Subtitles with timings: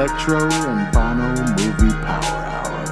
[0.00, 1.28] Electro and Banno
[1.58, 2.84] Movie Power Hour.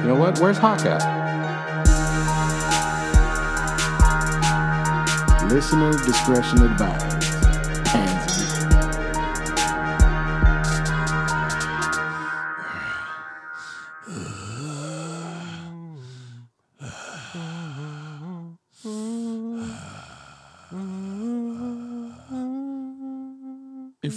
[0.00, 0.38] you know what?
[0.38, 1.02] Where's Hawk at?
[5.50, 7.11] Listener discretion advised.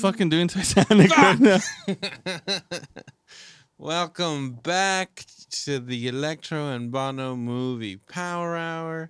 [0.05, 1.57] Fucking doing Titanic right now.
[3.79, 5.25] Welcome back
[5.63, 9.09] to the Electro and Banno movie Power Hour.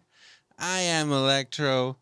[0.57, 1.97] I am Electro.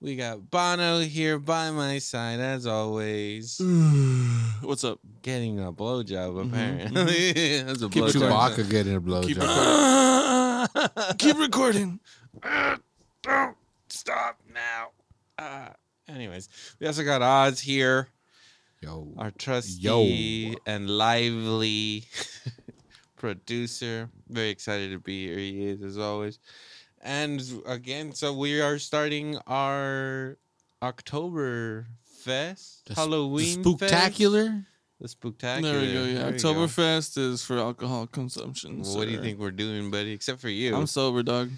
[0.00, 3.60] We got Banno here by my side as always.
[4.62, 5.00] What's up?
[5.22, 7.32] Getting a blowjob Mm-hmm, apparently.
[7.64, 8.30] That's a Keep it blowjob.
[8.30, 11.18] Chewbacca getting a Keep blowjob.
[11.18, 11.98] Keep recording.
[13.24, 13.56] Don't
[13.88, 14.90] stop now.
[15.36, 15.70] Uh,
[16.08, 18.06] anyways, we also got Oz here,
[18.86, 22.04] Yo, our trusty and lively
[23.16, 24.08] producer.
[24.28, 25.38] Very excited to be here.
[25.38, 26.38] He is, as always.
[27.02, 30.38] And again, so we are starting our
[30.82, 33.92] October Fest, The Halloween the Fest.
[33.92, 34.64] spooktacular.
[35.00, 35.62] The spooktacular.
[35.62, 36.04] There we go.
[36.04, 36.54] Yeah, There we go.
[36.54, 38.82] Oktoberfest is for alcohol consumption.
[38.82, 40.12] Well, what do you think we're doing, buddy?
[40.12, 40.76] Except for you.
[40.76, 41.50] I'm sober, dog.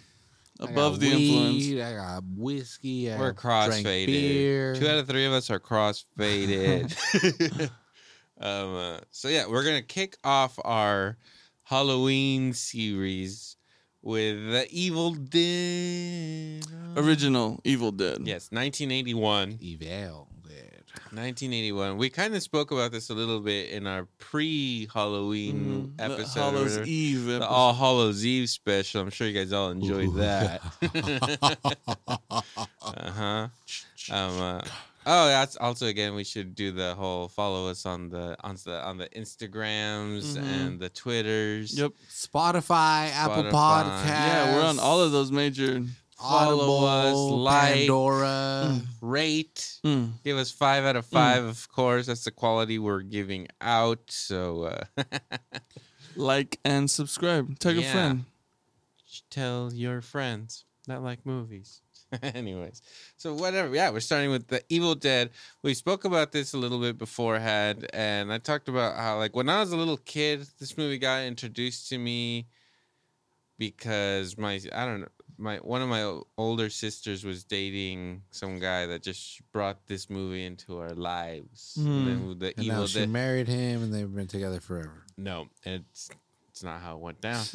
[0.61, 1.55] Above the influence.
[1.55, 3.12] weed, I got whiskey.
[3.12, 4.06] I We're crossfaded.
[4.06, 4.75] Beer.
[4.75, 6.92] Two out of three of us are crossfaded.
[8.41, 11.17] um, uh, so yeah, we're gonna kick off our
[11.62, 13.56] Halloween series
[14.03, 16.65] with the Evil Dead.
[16.97, 18.22] Original Evil Dead.
[18.25, 19.59] Yes, 1981.
[19.61, 20.28] Evil.
[21.11, 21.20] Dead.
[21.20, 21.97] 1981.
[21.98, 25.92] We kind of spoke about this a little bit in our pre-Halloween.
[25.97, 26.41] The episode.
[26.41, 26.84] or Hallows whatever.
[26.87, 27.25] Eve.
[27.25, 27.47] The episode.
[27.48, 29.00] All Hallows Eve special.
[29.03, 30.19] I'm sure you guys all enjoyed Ooh.
[30.19, 30.62] that.
[32.83, 33.48] uh-huh.
[34.11, 34.62] Um, uh,
[35.06, 36.15] oh, that's also again.
[36.15, 40.43] We should do the whole follow us on the on the on the Instagrams Mhm.
[40.43, 41.78] and the Twitters.
[41.78, 41.93] Yep.
[42.11, 43.53] Spotify, Apple Spotify.
[43.84, 44.06] Podcasts.
[44.06, 45.82] Yeah, we're on all of those major.
[46.19, 48.81] Follow us, Audible, like, Pandora.
[49.01, 49.79] Rate.
[49.84, 50.12] Mm.
[50.25, 51.45] Give us five out of five.
[51.45, 54.01] Of course, that's the quality we're giving out.
[54.09, 54.65] So
[54.99, 55.05] uh,
[56.19, 57.59] Like and subscribe.
[57.61, 58.25] Tell your friend.
[59.31, 61.81] tell your friends that like movies.
[62.23, 62.83] Anyways,
[63.17, 63.73] so whatever.
[63.75, 65.31] Yeah, we're starting with the Evil Dead.
[65.62, 69.50] We spoke about this a little bit beforehand, and I talked about how, like, when
[69.50, 72.47] I was a little kid, this movie got introduced to me
[73.59, 78.87] because my I don't know my one of my older sisters was dating some guy
[78.87, 81.75] that just brought this movie into our lives.
[81.81, 81.87] Hmm.
[81.88, 83.09] And then the And Evil now she Dead.
[83.10, 85.04] married him, and they've been together forever.
[85.16, 86.10] no, it's
[86.50, 87.44] it's not how it went down.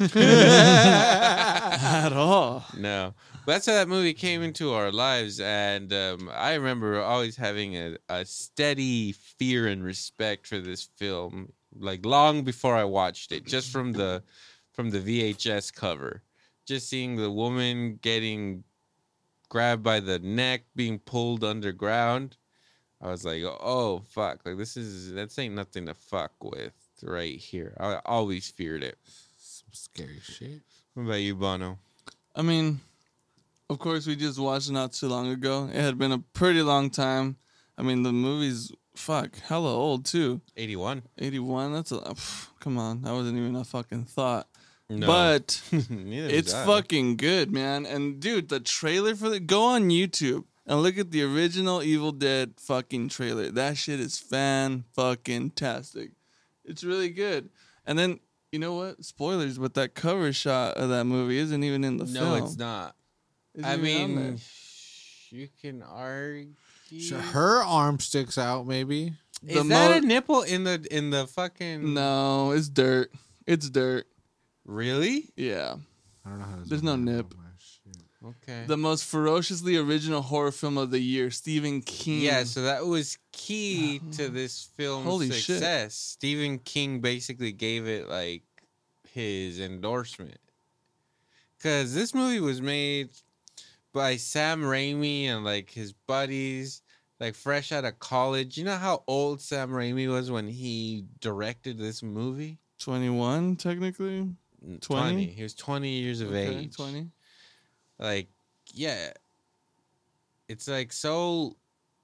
[1.24, 2.64] At all.
[2.76, 3.14] No,
[3.44, 7.76] but that's how that movie came into our lives, and um, I remember always having
[7.76, 13.44] a, a steady fear and respect for this film, like long before I watched it,
[13.46, 14.22] just from the
[14.72, 16.22] from the VHS cover,
[16.66, 18.64] just seeing the woman getting
[19.48, 22.36] grabbed by the neck, being pulled underground.
[23.00, 27.36] I was like, oh fuck, like this is that ain't nothing to fuck with right
[27.36, 27.76] here.
[27.78, 28.98] I always feared it.
[29.36, 30.62] Some scary shit.
[30.94, 31.78] What about you, Banno?
[32.34, 32.80] I mean,
[33.68, 35.68] of course, we just watched not too long ago.
[35.72, 37.36] It had been a pretty long time.
[37.76, 40.40] I mean, the movie's fuck hella old too.
[40.56, 41.02] Eighty one.
[41.18, 41.72] 81.
[41.72, 43.02] That's a pff, come on.
[43.02, 44.46] That wasn't even a fucking thought.
[44.88, 45.06] No.
[45.06, 47.86] But it's fucking good, man.
[47.86, 52.12] And dude, the trailer for the go on YouTube and look at the original Evil
[52.12, 53.50] Dead fucking trailer.
[53.50, 56.12] That shit is fan fucking tastic.
[56.64, 57.50] It's really good.
[57.86, 58.20] And then
[58.52, 59.04] you know what?
[59.04, 62.38] Spoilers, but that cover shot of that movie isn't even in the no, film.
[62.38, 62.94] No, it's not.
[63.54, 64.24] Isn't I even on there.
[64.24, 64.40] mean,
[65.30, 66.52] you can argue.
[67.00, 69.12] Sure, her arm sticks out, maybe.
[69.44, 71.94] Is the that mo- a nipple in the in the fucking?
[71.94, 73.10] no, it's dirt.
[73.46, 74.06] It's dirt.
[74.64, 75.30] Really?
[75.36, 75.76] Yeah.
[76.24, 77.34] I don't know how to There's no in nip.
[78.24, 78.64] Oh, okay.
[78.66, 82.20] The most ferociously original horror film of the year, Stephen King.
[82.22, 85.42] yeah, so that was key to this film's Holy shit.
[85.44, 85.94] success.
[85.94, 88.42] Stephen King basically gave it like
[89.12, 90.38] his endorsement.
[91.62, 93.10] Cause this movie was made
[93.92, 96.82] by Sam Raimi and like his buddies,
[97.20, 98.58] like fresh out of college.
[98.58, 102.58] You know how old Sam Raimi was when he directed this movie?
[102.80, 104.28] 21 technically.
[104.64, 104.80] 20.
[104.80, 105.26] 20?
[105.26, 106.76] He was 20 years of Okay, age.
[106.76, 107.08] 20.
[107.98, 108.28] Like,
[108.72, 109.12] yeah.
[110.48, 111.56] It's like so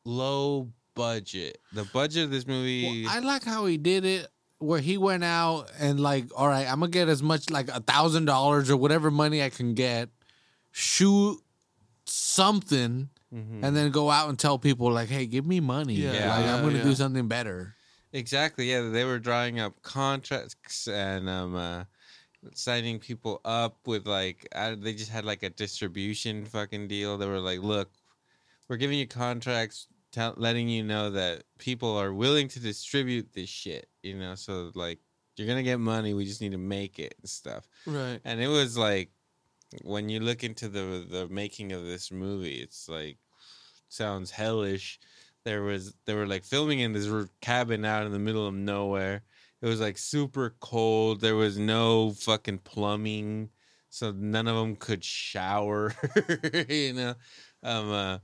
[0.04, 1.60] low budget.
[1.72, 3.04] The budget of this movie.
[3.04, 4.28] Well, I like how he did it,
[4.58, 7.80] where he went out and like, all right, I'm gonna get as much like a
[7.80, 10.08] thousand dollars or whatever money I can get,
[10.70, 11.38] shoot
[12.04, 13.62] something, Mhm.
[13.62, 15.94] and then go out and tell people like, "Hey, give me money.
[15.94, 16.82] Yeah, like, I'm gonna yeah.
[16.84, 17.74] do something better."
[18.12, 18.68] Exactly.
[18.70, 21.84] Yeah, they were drawing up contracts and um, uh,
[22.54, 27.18] signing people up with like uh, they just had like a distribution fucking deal.
[27.18, 27.90] They were like, "Look,
[28.68, 33.48] we're giving you contracts, tell letting you know that people are willing to distribute this
[33.48, 33.88] shit.
[34.02, 35.00] You know, so like
[35.36, 36.14] you're gonna get money.
[36.14, 38.20] We just need to make it and stuff." Right.
[38.24, 39.10] And it was like
[39.82, 43.18] when you look into the the making of this movie, it's like
[43.88, 44.98] sounds hellish.
[45.44, 47.08] There was they were like filming in this
[47.40, 49.22] cabin out in the middle of nowhere.
[49.62, 51.20] It was like super cold.
[51.20, 53.50] There was no fucking plumbing,
[53.90, 55.94] so none of them could shower.
[56.68, 57.14] you know,
[57.62, 58.18] um, uh,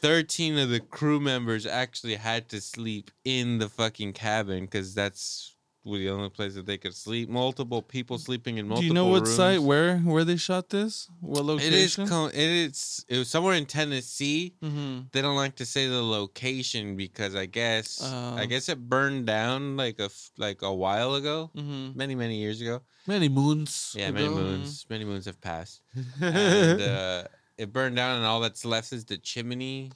[0.00, 5.56] thirteen of the crew members actually had to sleep in the fucking cabin because that's
[5.84, 7.28] the only place that they could sleep.
[7.28, 8.82] Multiple people sleeping in multiple.
[8.82, 9.34] Do you know what rooms.
[9.36, 11.08] site where where they shot this?
[11.20, 12.06] What location?
[12.06, 13.04] co- It is.
[13.08, 14.54] It was somewhere in Tennessee.
[14.62, 15.00] mm-hmm.
[15.12, 18.46] They don't like to say the location because I guess I Oh.
[18.46, 21.96] guess it burned down like a like a while ago, Mm-hmm.
[21.96, 22.82] many many years ago.
[23.06, 23.94] Many moons.
[23.96, 24.34] Yeah, many ago.
[24.34, 24.84] moons.
[24.90, 25.80] Many moons have passed,
[26.20, 27.24] and uh,
[27.56, 29.90] it burned down, and all that's left is the chimney.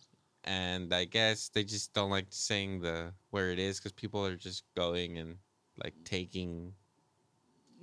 [0.46, 4.36] And I guess they just don't like saying the where it is because people are
[4.36, 5.36] just going and
[5.82, 6.72] like taking.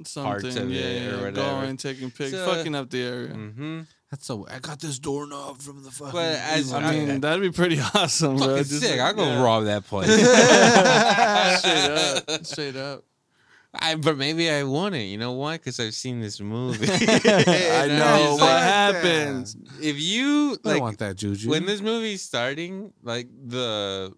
[0.03, 0.23] Something.
[0.31, 1.21] Parts of yeah, it or yeah.
[1.25, 1.31] whatever.
[1.61, 3.27] Going, taking pics, So- fucking up the area.
[3.35, 3.81] Mm-hmm.
[4.09, 4.47] That's so.
[4.49, 6.11] I got this doorknob from the fucking.
[6.13, 8.47] But as- I I- mean, that'd be pretty awesome, bro.
[8.47, 8.91] Fucking Just sick!
[8.91, 9.43] like- I'll go yeah.
[9.43, 10.09] rob that place.
[11.59, 11.91] Straight
[12.27, 12.45] up.
[12.45, 13.03] Straight up.
[13.73, 15.03] I, but maybe I want it.
[15.03, 15.55] You know why?
[15.57, 16.87] Because I've seen this movie.
[16.91, 16.97] I
[17.87, 19.55] know just what like, happens.
[19.81, 21.49] If you I want that juju.
[21.49, 24.13] when this movie's starting, like the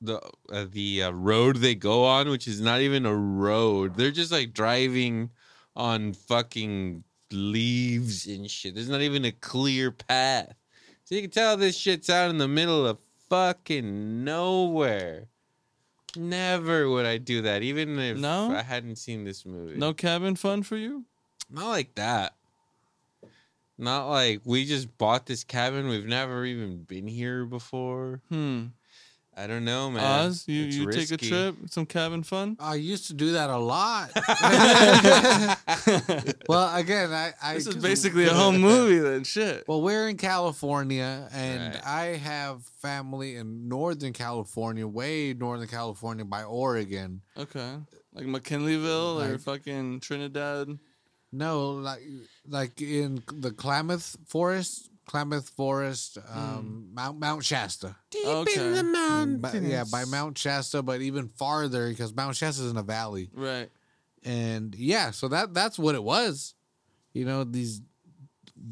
[0.00, 4.10] the uh, the uh, road they go on, which is not even a road, they're
[4.10, 5.30] just like driving
[5.76, 8.74] on fucking leaves and shit.
[8.74, 10.54] There's not even a clear path,
[11.04, 12.98] so you can tell this shit's out in the middle of
[13.28, 15.26] fucking nowhere.
[16.16, 18.50] Never would I do that, even if No?
[18.54, 19.76] I hadn't seen this movie.
[19.76, 21.04] No cabin fun for you?
[21.50, 22.34] Not like that.
[23.76, 25.88] Not like we just bought this cabin.
[25.88, 28.20] We've never even been here before.
[28.28, 28.66] Hmm.
[29.38, 30.02] I don't know, man.
[30.02, 32.56] Oz, you, It's you take a trip, some cabin fun?
[32.58, 34.10] I used to do that a lot.
[36.48, 39.22] well, again, I, I This is basically a home movie then.
[39.22, 39.64] Shit.
[39.68, 41.86] Well, we're in California, and Right.
[41.86, 47.20] I have family in Northern California, way Northern California by Oregon.
[47.36, 47.74] Okay.
[48.12, 50.78] Like McKinleyville or fucking Trinidad.
[51.30, 52.00] No, like
[52.48, 57.96] like in the Klamath Forest, Klamath Forest, um, Mount Mount Shasta.
[58.10, 58.60] Deep Okay.
[58.60, 59.38] in the mountains.
[59.40, 63.28] But, yeah, by Mount Shasta, but even farther because Mount Shasta is in a valley.
[63.34, 63.68] Right.
[64.24, 66.54] and yeah so that that's what it was
[67.12, 67.80] you know these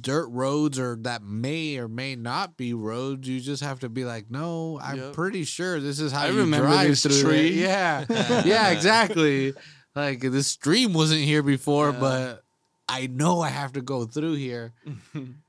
[0.00, 4.04] dirt roads or that may or may not be roads you just have to be
[4.04, 5.12] like no i'm Yep.
[5.12, 7.46] pretty sure this is how I you remember drive this through tree.
[7.48, 7.54] it.
[7.54, 8.04] yeah
[8.44, 9.54] yeah exactly
[9.94, 12.00] like this stream wasn't here before Yeah.
[12.00, 12.44] but
[12.88, 14.72] i know i have to go through here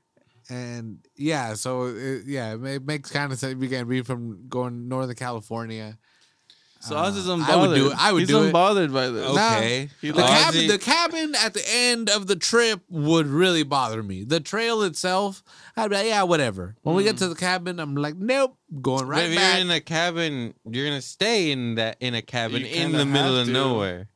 [0.48, 4.48] and yeah so it, yeah it ma- makes kind of sense we can be from
[4.48, 5.98] going northern california
[6.80, 7.50] So Oz is Uh, unbothered.
[7.50, 7.96] I would do it.
[7.98, 8.52] I would He's do it.
[8.54, 9.26] unbothered by this.
[9.34, 9.88] Okay.
[10.00, 14.22] He The cabin, the cabin at the end of the trip would really bother me.
[14.22, 15.42] The trail itself,
[15.76, 16.76] I'd be like, yeah, whatever.
[16.82, 19.54] When we get to the cabin, I'm like, nope, going But right if back.
[19.58, 23.04] you're in a cabin, you're gonna stay in that in a cabin You in the
[23.04, 23.52] middle of to.
[23.52, 24.06] nowhere.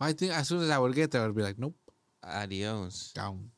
[0.00, 1.76] I think as soon as I would get there, I'd be like, nope,
[2.24, 3.12] Adios.
[3.12, 3.50] down.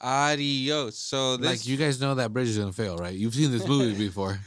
[0.00, 0.96] Adios.
[0.98, 3.14] So this like you guys know that bridge is gonna fail, right?
[3.14, 4.38] You've seen this movie before.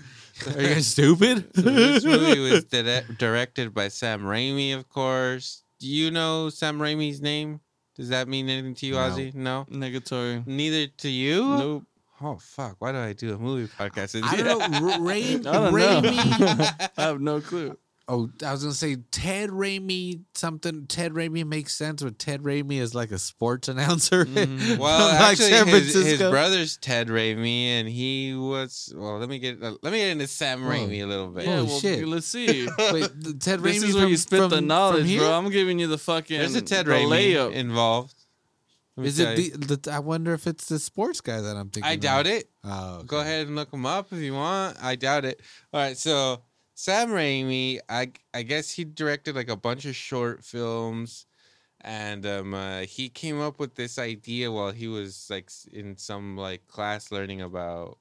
[0.55, 1.49] Are you guys stupid?
[1.55, 5.63] So this movie was dire- directed by Sam Raimi, of course.
[5.79, 7.59] Do you know Sam Raimi's name?
[7.95, 8.99] Does that mean anything to you, No.
[8.99, 9.33] Ozzy?
[9.35, 9.65] No.
[9.69, 10.45] Negatory.
[10.47, 11.43] Neither to you.
[11.45, 11.83] Nope.
[12.23, 12.75] Oh fuck!
[12.79, 14.13] Why do I do a movie podcast?
[14.13, 14.43] with I you?
[14.43, 14.91] don't know.
[14.93, 15.71] R- Ray, I don't know.
[15.71, 16.89] Raimi.
[16.97, 17.75] I have no clue.
[18.13, 20.23] Oh, I was gonna say Ted Raimi.
[20.33, 24.25] Something Ted Raimi makes sense, but Ted Raimi is like a sports announcer.
[24.25, 24.77] Mhm.
[24.77, 28.93] Well, from, like, actually, Sam his, his brother's Ted Raimi, and he was.
[28.93, 30.73] Well, let me get uh, let me get into Sam Whoa.
[30.73, 31.45] A little bit.
[31.45, 32.05] Yeah, Holy well, shit.
[32.05, 32.67] let's see.
[32.91, 35.31] Wait, the Ted this is where from, you spit from, the knowledge, bro.
[35.31, 36.37] I'm giving you the fucking.
[36.37, 37.53] There's a Ted the Raimi layup.
[37.53, 38.13] involved.
[38.97, 39.91] Is it the, the?
[39.91, 41.89] I wonder if it's the sports guy that I'm thinking.
[41.89, 42.49] I doubt it.
[42.65, 43.05] Oh, okay.
[43.07, 44.75] Go ahead and look him up if you want.
[44.83, 45.39] I doubt it.
[45.73, 46.41] All right, so
[46.81, 51.27] Sam Raimi, I I guess he directed like a bunch of short films,
[51.81, 56.35] and um, uh, he came up with this idea while he was like in some
[56.35, 57.99] like class learning about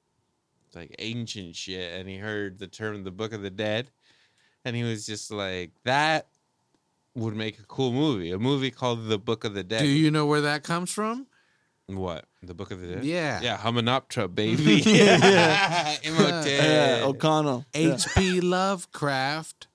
[0.74, 3.90] like ancient shit, and he heard the term "the Book of the Dead,"
[4.64, 6.28] and he was just like, "That
[7.14, 10.10] would make a cool movie, a movie called The Book of the Dead." Do you
[10.10, 11.26] know where that comes from?
[11.96, 12.24] What?
[12.42, 13.04] The Book of the Dead?
[13.04, 13.40] Yeah.
[13.42, 14.74] Yeah, Hamunaptra, baby.
[14.86, 15.96] yeah.
[16.02, 16.46] Imhotep.
[16.46, 17.64] Yeah, O'Connell.
[17.74, 18.40] H.P.
[18.40, 19.68] Lovecraft,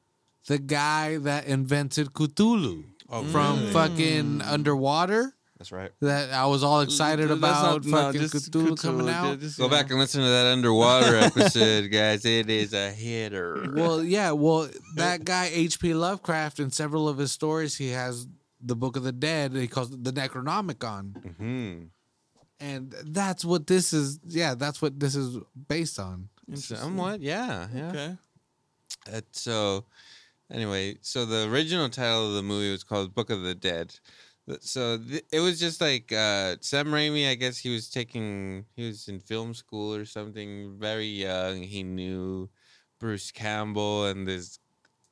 [0.47, 3.71] the guy that invented Cthulhu Oh, from really?
[3.71, 5.31] fucking Underwater.
[5.59, 5.91] That's right.
[6.01, 9.25] That I was all excited That's about not- fucking just Cthulhu, coming out.
[9.29, 12.25] yeah, just, Go you back and listen to that underwater episode, guys.
[12.25, 13.71] It is a hitter.
[13.73, 15.93] Well, yeah, well, that guy H.P.
[15.93, 18.27] Lovecraft in several of his stories, he has
[18.59, 19.53] the Book of the Dead.
[19.53, 21.83] He calls it the Necronomicon, hmm
[22.59, 24.19] and that's what this is.
[24.25, 26.29] Yeah, that's what this is based on.
[26.47, 26.77] Interesting.
[26.77, 27.89] Somewhat, yeah, yeah.
[27.89, 28.17] Okay.
[29.13, 29.85] Uh, so,
[30.51, 33.97] anyway, so the original title of the movie was called Book of the Dead.
[34.59, 37.29] So th- it was just like uh, Sam Raimi.
[37.29, 40.77] I guess he was taking, he was in film school or something.
[40.79, 41.63] Very young.
[41.63, 42.49] He knew
[42.99, 44.59] Bruce Campbell and this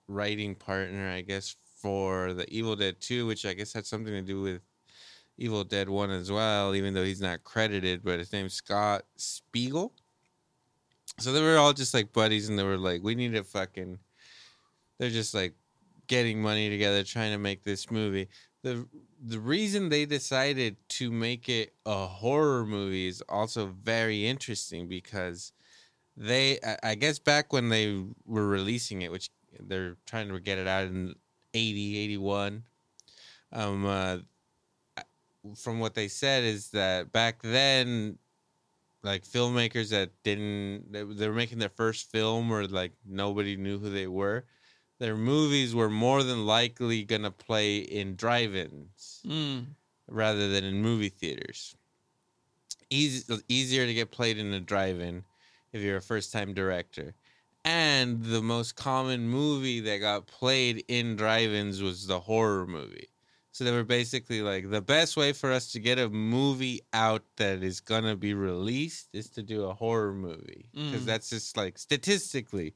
[0.08, 1.10] writing partner.
[1.10, 4.62] I guess for the Evil Dead Two, which I guess had something to do with
[5.38, 6.75] Evil Dead One as well.
[6.75, 9.94] Even though he's not credited, but his name's Scott Spiegel.
[11.20, 14.00] So they were all just like buddies, and they were like, "We need to fucking."
[14.98, 15.56] They're just like
[16.08, 18.30] getting money together, trying to make this movie.
[18.62, 18.88] the
[19.25, 25.54] The reason they decided to make it a horror movie is also very interesting because
[26.18, 30.58] they, I- I guess, back when they were releasing it, which they're trying to get
[30.60, 31.16] it out in
[31.54, 32.66] 80, 81,
[33.52, 34.20] um, uh,
[35.56, 38.18] from what they said is that back then
[39.04, 43.78] like filmmakers that didn't they, they were making their first film or like nobody knew
[43.78, 44.46] who they were
[45.00, 49.66] their movies were more than likely gonna play in drive-ins Mm.
[50.08, 51.76] rather than in movie theaters.
[52.90, 55.24] Easy, easier to get played in a drive-in
[55.72, 57.16] if you're a first-time director.
[57.66, 63.10] And the most common movie that got played in drive-ins was the horror movie
[63.53, 67.24] so they were basically like the best way for us to get a movie out
[67.38, 71.05] that is gonna be released is to do a horror movie because Mm.
[71.05, 72.74] that's just like statistically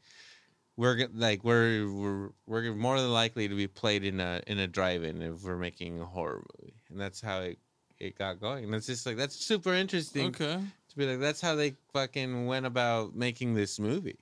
[0.77, 4.67] we're like we're we're we're more than likely to be played in a in a
[4.67, 7.57] drive-in if we're making a horror movie and that's how it
[8.00, 10.60] it got going and it's just like that's super interesting Okay.
[10.89, 14.19] to be like that's how they fucking went about making this movie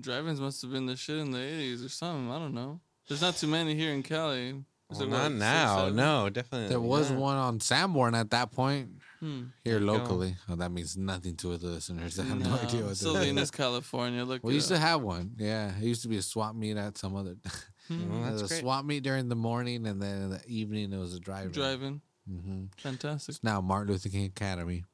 [0.00, 2.30] Drive-ins must have been the shit in the '80s or something.
[2.30, 2.78] I don't know.
[3.08, 4.64] There's not too many here in Cali.
[4.90, 5.96] Is well, there, not what, six, now seven?
[5.96, 7.20] no definitely There was not.
[7.20, 9.42] one on Sanborn at that point Hmm.
[9.64, 10.34] here you locally.
[10.48, 12.18] Oh, that means nothing to the listeners.
[12.18, 13.00] I have no, No, idea what that is.
[13.00, 14.24] Salinas, California.
[14.24, 14.42] Look.
[14.42, 15.32] We it used to have one.
[15.36, 17.36] Yeah, it used to be a swap meet at some other.
[17.88, 18.08] Hmm.
[18.08, 18.60] Well, that's a great.
[18.60, 21.50] swap meet during the morning, and then in the evening it was a drive.
[21.50, 22.00] Driving.
[22.30, 22.66] Mm-hmm.
[22.78, 23.34] Fantastic.
[23.34, 24.84] It's now Martin Luther King Academy.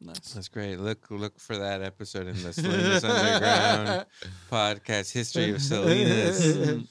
[0.00, 0.34] Nice.
[0.34, 0.80] That's great.
[0.80, 4.06] Look look for that episode in the Salinas Underground
[4.50, 6.56] podcast, History of Salinas.
[6.56, 6.88] Mm.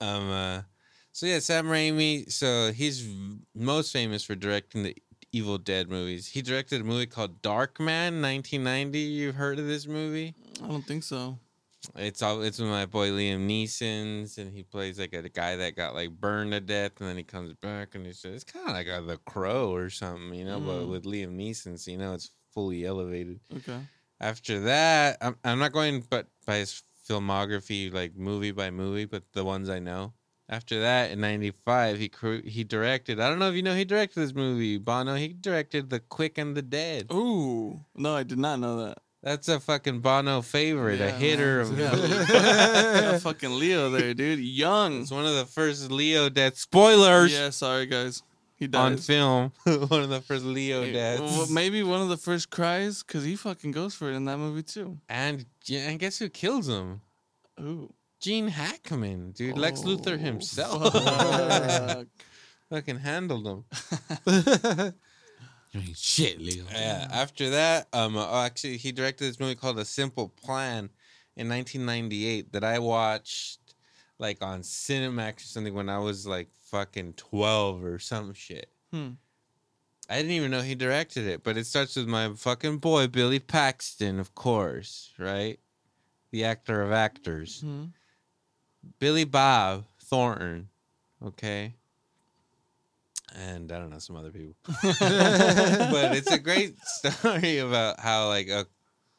[0.00, 0.62] um, uh,
[1.12, 2.30] so yeah, Sam Raimi.
[2.30, 3.08] So he's
[3.54, 4.96] most famous for directing the
[5.32, 6.28] Evil Dead movies.
[6.28, 8.98] He directed a movie called Dark Man, 1990.
[8.98, 10.34] You've heard of this movie?
[10.62, 11.38] I don't think so.
[11.96, 15.74] It's all it's with my boy Liam Neeson's, and he plays like a guy that
[15.74, 18.74] got like burned to death, and then he comes back, and he's it's kind of
[18.74, 20.88] like a, The Crow or something, you know, but Mm.
[20.90, 23.40] with Liam Neeson, so you know it's fully elevated.
[23.56, 23.80] Okay.
[24.20, 29.24] After that, I'm I'm not going but by his filmography, like movie by movie, but
[29.32, 30.12] the ones I know.
[30.48, 32.10] After that, in '95, he
[32.44, 33.20] he directed.
[33.20, 35.16] I don't know if you know he directed this movie, Banno.
[35.18, 37.06] He directed The Quick and the Dead.
[37.12, 37.80] Ooh.
[37.94, 38.98] No, I did not know that.
[39.22, 41.64] That's a fucking Banno favorite, a hitter.
[41.64, 41.94] man.
[41.94, 43.18] Of, Yeah.
[43.18, 44.40] Fucking Leo there, dude.
[44.40, 45.02] Young.
[45.02, 46.62] It's one of the first Leo deaths.
[46.62, 48.24] Spoilers Yeah, sorry guys.
[48.56, 48.80] He died.
[48.80, 49.52] on film.
[49.64, 51.20] one of the first Leo deaths.
[51.22, 54.38] well, maybe one of the first cries, because he fucking goes for it in that
[54.38, 54.98] movie too.
[55.08, 57.00] and yeah, and guess who kills him?
[57.60, 57.92] Ooh.
[58.22, 59.58] Gene Hackman, dude.
[59.58, 60.92] Lex Luthor Oh, himself.
[60.92, 62.06] fuck.
[62.70, 63.64] Fucking handled him.
[65.74, 66.64] I mean, shit, Leo.
[66.72, 67.08] Yeah.
[67.10, 70.88] After that, um, oh, actually, he directed this movie called A Simple Plan
[71.36, 73.58] in 1998 that I watched
[74.18, 78.70] like on Cinemax or something when I was like fucking 12 or some shit.
[78.92, 79.10] Hmm.
[80.08, 83.40] I didn't even know he directed it, but it starts with my fucking boy Billy
[83.40, 85.58] Paxton, of course, right?
[86.30, 87.62] The actor of actors.
[87.62, 87.84] Hmm.
[88.98, 90.68] Billy Bob Thornton,
[91.24, 91.74] okay?
[93.34, 94.54] And I don't know some other people.
[94.82, 98.66] but it's a great story about how like a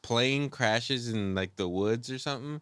[0.02, 2.60] plane crashes in like the woods or something.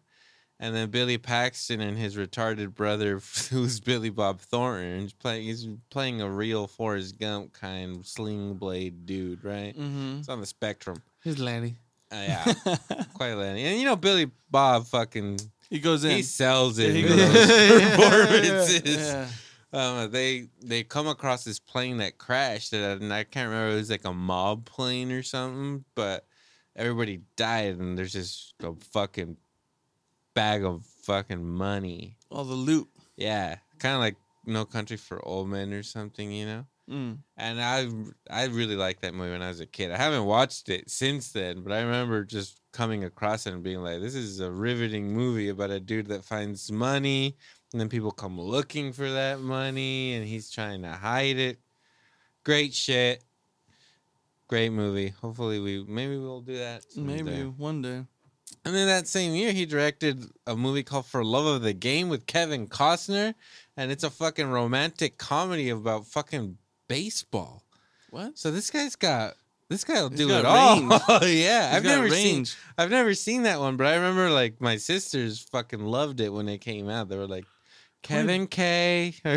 [0.59, 3.19] And then Billy Paxton and his retarded brother,
[3.49, 8.55] who's Billy Bob Thornton, he's playing he's playing a real Forrest Gump kind of sling
[8.55, 9.77] blade dude, right?
[9.77, 10.19] Mm-hmm.
[10.19, 11.01] It's on the spectrum.
[11.23, 11.75] Here's Lanny.
[12.11, 12.53] Uh, yeah,
[13.13, 13.63] quite Lenny.
[13.65, 15.39] And you know Billy Bob fucking
[15.73, 16.11] he goes in.
[16.11, 18.97] he sells it Yeah, he in goes- those performances.
[18.97, 19.27] yeah.
[19.73, 23.73] um, they they come across this plane that crashed, and I can't remember.
[23.73, 26.25] It was like a mob plane or something, but
[26.75, 29.37] everybody died, and there's just a fucking
[30.35, 32.17] bag of fucking money.
[32.29, 32.87] All the loot.
[33.17, 34.15] Yeah, kind of like
[34.45, 36.65] No Country for Old Men or something, you know.
[36.89, 37.19] Mm.
[37.37, 37.87] And I
[38.29, 39.91] I really liked that movie when I was a kid.
[39.91, 43.79] I haven't watched it since then, but I remember just coming across it and being
[43.79, 47.37] like, "This is a riveting movie about a dude that finds money,
[47.71, 51.59] and then people come looking for that money, and he's trying to hide it."
[52.43, 53.23] Great shit.
[54.49, 55.13] Great movie.
[55.21, 56.83] Hopefully, we maybe we'll do that.
[56.97, 58.05] Maybe one day.
[58.65, 62.09] And then that same year, he directed a movie called For Love of the Game
[62.09, 63.35] with Kevin Costner,
[63.75, 66.57] and it's a fucking romantic comedy about fucking
[66.93, 67.63] baseball.
[68.09, 68.37] What?
[68.37, 69.33] So this guy's got
[69.69, 70.79] this guy'll He's do it all.
[70.79, 70.91] range.
[71.09, 72.45] yeah, He's I've never seen.
[72.77, 76.47] I've never seen that one, but I remember like my sisters fucking loved it when
[76.47, 77.09] it came out.
[77.09, 77.45] They were like
[78.03, 79.31] Kevin K or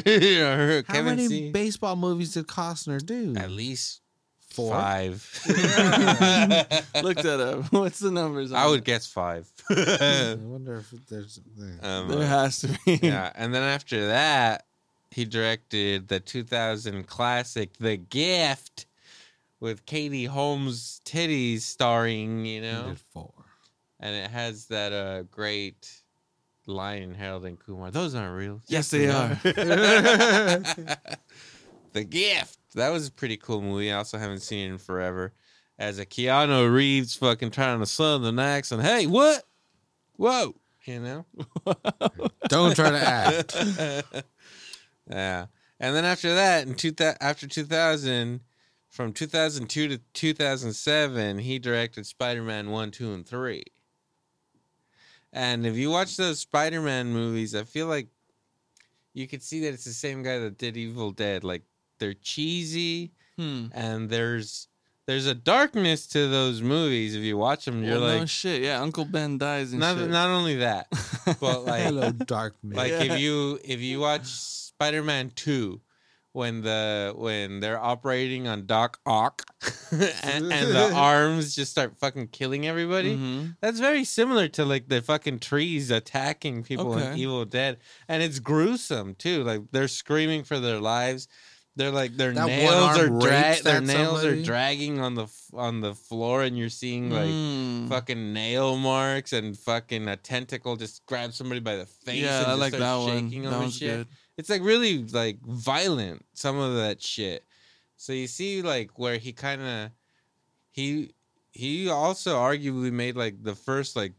[0.86, 1.50] How Kevin many C.
[1.52, 3.34] baseball movies did Costner do?
[3.36, 4.02] At least
[4.50, 4.72] Four?
[4.74, 5.40] five.
[5.48, 7.72] Look that up.
[7.72, 8.52] What's the numbers?
[8.52, 8.84] On I would that?
[8.84, 9.48] guess five.
[9.70, 11.40] I wonder if there's.
[11.82, 12.98] um, There has to be.
[13.02, 14.64] yeah, and then after that,
[15.10, 18.86] he directed the 2000 classic The Gift
[19.60, 23.32] with Katie Holmes' titties starring, you know, four.
[24.00, 26.02] and it has that uh great
[26.66, 27.90] line in Harold and Kumar.
[27.90, 28.60] Those aren't real.
[28.66, 29.28] Yes, they are.
[31.92, 32.58] the Gift.
[32.74, 33.90] That was a pretty cool movie.
[33.92, 35.32] I also haven't seen it in forever.
[35.78, 38.82] As a Keanu Reeves fucking trying to southern accent.
[38.82, 39.44] Hey, what?
[40.16, 40.54] Whoa.
[40.84, 41.26] You know?
[42.48, 43.56] Don't try to act.
[45.10, 45.46] yeah.
[45.78, 48.40] And then after that, in two thou- after 2000,
[48.88, 53.62] from 2002 to 2007, he directed Spider Man 1, 2, and 3.
[55.32, 58.08] And if you watch those Spider Man movies, I feel like
[59.12, 61.44] you could see that it's the same guy that did Evil Dead.
[61.44, 61.62] Like,
[61.98, 63.66] they're cheesy, Hmm.
[63.72, 64.68] and there's.
[65.06, 67.14] There's a darkness to those movies.
[67.14, 68.60] If you watch them, you're Well, like, no shit.
[68.62, 70.10] Yeah, Uncle Ben dies and not, shit.
[70.10, 70.88] not only that,
[71.38, 72.76] but like, Hello, darkness.
[72.76, 73.02] like Yeah.
[73.14, 74.24] if you if you watch
[74.86, 75.80] Spider-Man 2
[76.32, 79.40] when the when they're operating on Doc Ock
[79.90, 83.16] and, and the arms just start fucking killing everybody.
[83.16, 83.56] Mhm.
[83.62, 87.78] That's very similar to like the fucking trees attacking people in Evil Dead.
[88.06, 89.44] And it's gruesome too.
[89.44, 91.26] Like they're screaming for their lives.
[91.74, 95.80] They're like their That nails are dra- their nails are dragging on the f- on
[95.80, 97.88] the floor and you're seeing like Mm.
[97.88, 102.22] fucking nail marks and fucking a tentacle just grabs somebody by the face.
[102.22, 103.24] Yeah, and I just like that starts one.
[103.30, 103.88] shaking That one's shit.
[103.90, 104.06] good.
[104.36, 106.24] It's like really like violent.
[106.34, 107.44] Some of that shit.
[107.96, 109.90] So you see like where he kind of
[110.70, 111.12] he
[111.52, 114.12] he also arguably made like the first like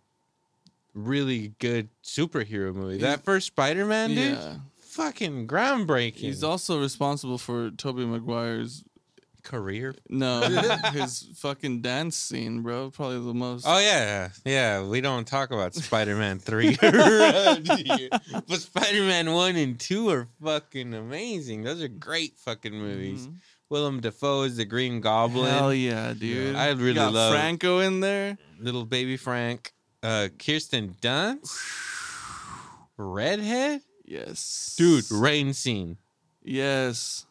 [0.94, 2.98] really good superhero movie.
[2.98, 4.56] that first Spider-Man, dude, Yeah.
[4.80, 6.16] fucking groundbreaking.
[6.16, 8.84] He's also responsible for Tobey Maguire's
[9.48, 9.96] career.
[10.10, 10.42] no
[10.94, 12.92] his fucking dance scene, bro.
[12.92, 13.66] Probably the most.
[13.68, 14.84] Oh yeah, yeah.
[14.84, 21.64] We don't talk about Spider-Man three, but Spider-Man one and two are fucking amazing.
[21.64, 23.28] Those are great fucking movies.
[23.28, 23.36] Mhm.
[23.70, 25.52] Willem Dafoe is the Green Goblin.
[25.52, 26.56] Hell yeah, dude.
[26.56, 28.38] I really love- Franco in there.
[28.60, 31.54] Little baby Frank, uh, Kirsten Dunst,
[32.98, 35.04] redhead, Yes, dude.
[35.12, 35.98] Rain scene,
[36.44, 37.26] Yes.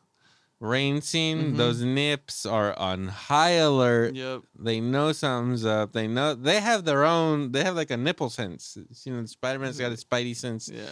[0.60, 1.52] Rain scene.
[1.52, 1.56] Mhm.
[1.56, 4.14] Those nips are on high alert.
[4.14, 4.42] Yep.
[4.58, 5.92] They know something's up.
[5.92, 7.52] They know they have their own.
[7.52, 8.76] They have like a nipple sense.
[9.04, 10.84] You know, Spider Man's got a spidey sense, Yeah.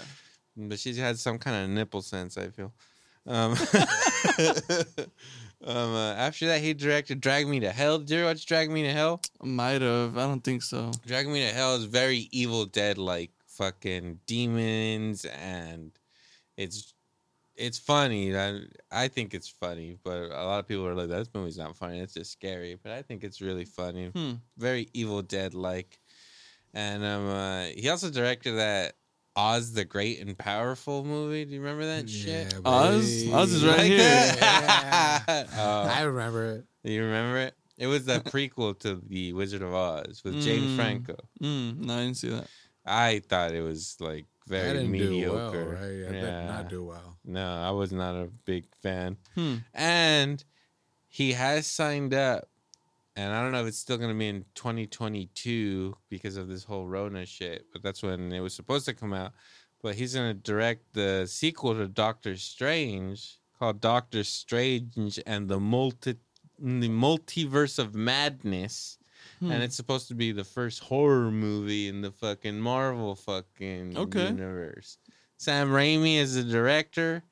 [0.57, 2.37] but she's had some kind of nipple sense.
[2.37, 2.73] I feel.
[3.27, 3.53] Um,
[5.65, 7.99] um, uh, after that, he directed Drag Me to Hell.
[7.99, 9.21] Did you ever watch Drag Me to Hell?
[9.43, 10.17] Might have.
[10.19, 10.91] I don't think so.
[11.07, 15.93] Drag Me to Hell is very Evil Dead like fucking demons and
[16.57, 16.94] it's
[17.57, 18.37] it's funny.
[18.37, 21.77] I I think it's funny, but a lot of people are like, "That movie's not
[21.77, 22.01] funny.
[22.01, 24.07] It's just scary." But I think it's really funny.
[24.09, 24.33] Hmm.
[24.59, 25.99] Very Evil Dead like.
[26.73, 28.95] And um, uh, he also directed that
[29.37, 31.45] Oz the Great and Powerful movie.
[31.45, 32.53] Do you remember that shit?
[32.53, 33.23] Yeah, Oz?
[33.25, 33.33] buddy.
[33.33, 33.99] Oz is right Like here.
[33.99, 35.49] that?
[35.57, 36.65] I Oh, remember it.
[36.91, 37.55] you remember it?
[37.79, 40.77] It was the prequel to the Wizard of Oz with James Mm.
[40.77, 41.17] Franco.
[41.43, 42.49] Mm, no, I didn't see that.
[42.85, 45.29] I thought it was like I very didn't mediocre.
[45.29, 46.09] do well, right?
[46.09, 47.17] I did not do well.
[47.25, 49.17] No, I was not a big fan.
[49.35, 49.57] Hmm.
[49.73, 50.45] And
[51.09, 52.49] he has signed up,
[53.17, 56.65] and I don't know if it's still going to be in 2022 because of this
[56.65, 59.33] whole Rona shit, but that's when it was supposed to come out.
[59.83, 65.61] But he's going to direct the sequel to Doctor Strange called Doctor Strange and the
[65.61, 66.17] Multi.
[66.57, 68.97] The multiverse of madness,
[69.41, 69.51] Hmm.
[69.51, 74.27] and it's supposed to be the first horror movie in the fucking Marvel fucking Okay.
[74.29, 74.99] universe.
[75.37, 77.23] Sam Raimi is the director,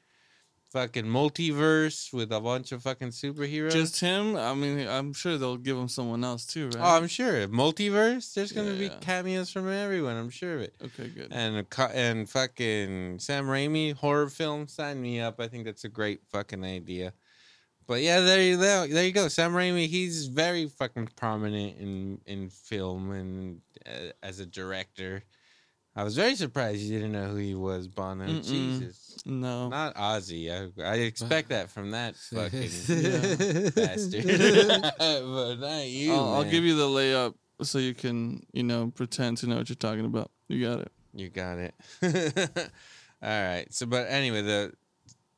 [0.71, 3.73] fucking multiverse with a bunch of fucking superheroes.
[3.73, 4.37] Just him?
[4.37, 6.77] I mean, I'm sure they'll give him someone else too, right?
[6.79, 8.33] oh, I'm sure multiverse.
[8.35, 8.89] There's gonna Yeah.
[8.89, 10.17] be cameos from everyone.
[10.17, 10.75] I'm sure of it.
[10.83, 11.29] okay, good.
[11.31, 14.67] And and fucking Sam Raimi horror film.
[14.67, 15.41] Sign me up.
[15.41, 17.13] I think that's a great fucking idea.
[17.87, 18.87] But yeah, there you go.
[18.87, 19.29] There you go.
[19.29, 19.87] Sam Raimi.
[19.89, 25.23] He's very fucking prominent in in film and uh, as a director.
[25.95, 28.25] I was very surprised you didn't know who he was, Banno.
[28.27, 28.45] Mm-mm.
[28.45, 29.69] Jesus, No.
[29.69, 30.51] not Ozzy.
[30.51, 32.71] I, I expect that from that fucking
[33.75, 34.25] bastard,
[34.99, 36.15] but not you.
[36.15, 39.69] I'll, I'll give you the layup so you can, you know, pretend to know what
[39.69, 40.31] you're talking about.
[40.49, 40.93] You got it.
[41.15, 41.75] You got it.
[43.23, 43.67] All right.
[43.71, 44.73] So, but anyway, the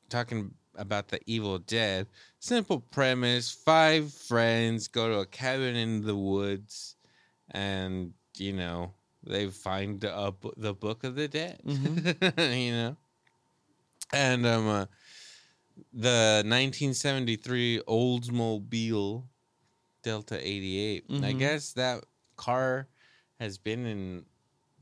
[0.08, 2.06] talking about the Evil Dead.
[2.38, 6.96] Simple premise: five friends go to a cabin in the woods,
[7.50, 8.92] and you know
[9.26, 11.60] they find a, bu- the Book of the Dead.
[11.64, 12.96] you know,
[14.12, 14.86] and um, uh,
[15.92, 19.24] the 1973 Oldsmobile
[20.02, 21.04] Delta 88.
[21.08, 21.38] I Mhm.
[21.38, 22.04] guess that
[22.36, 22.88] car
[23.40, 24.26] has been in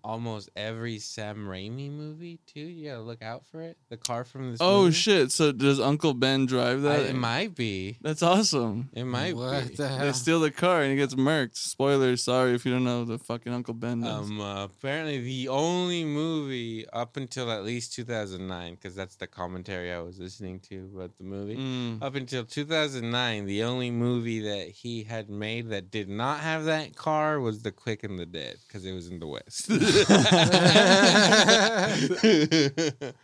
[0.04, 2.60] almost every Sam Raimi movie too.
[2.60, 3.76] You gotta look out for it.
[3.88, 4.58] The car from this.
[4.60, 4.94] Oh movie.
[4.94, 5.32] shit!
[5.32, 7.00] So does Uncle Ben drive I- that?
[7.10, 7.96] it might be.
[8.02, 8.90] That's awesome.
[8.92, 9.74] It might what be.
[9.74, 11.56] the They steal the car and he gets murked.
[11.56, 12.22] Spoilers.
[12.22, 14.28] Sorry if you don't know the fucking Uncle Ben does.
[14.30, 19.92] Um, uh, apparently, the only movie up until at least 2009, because that's the commentary
[19.92, 21.56] I was listening to about the movie.
[21.56, 22.02] Mm.
[22.02, 26.96] Up until 2009, the only movie that he had made that did not have that
[26.96, 29.68] car was The Quick and the Dead, because it was in the West.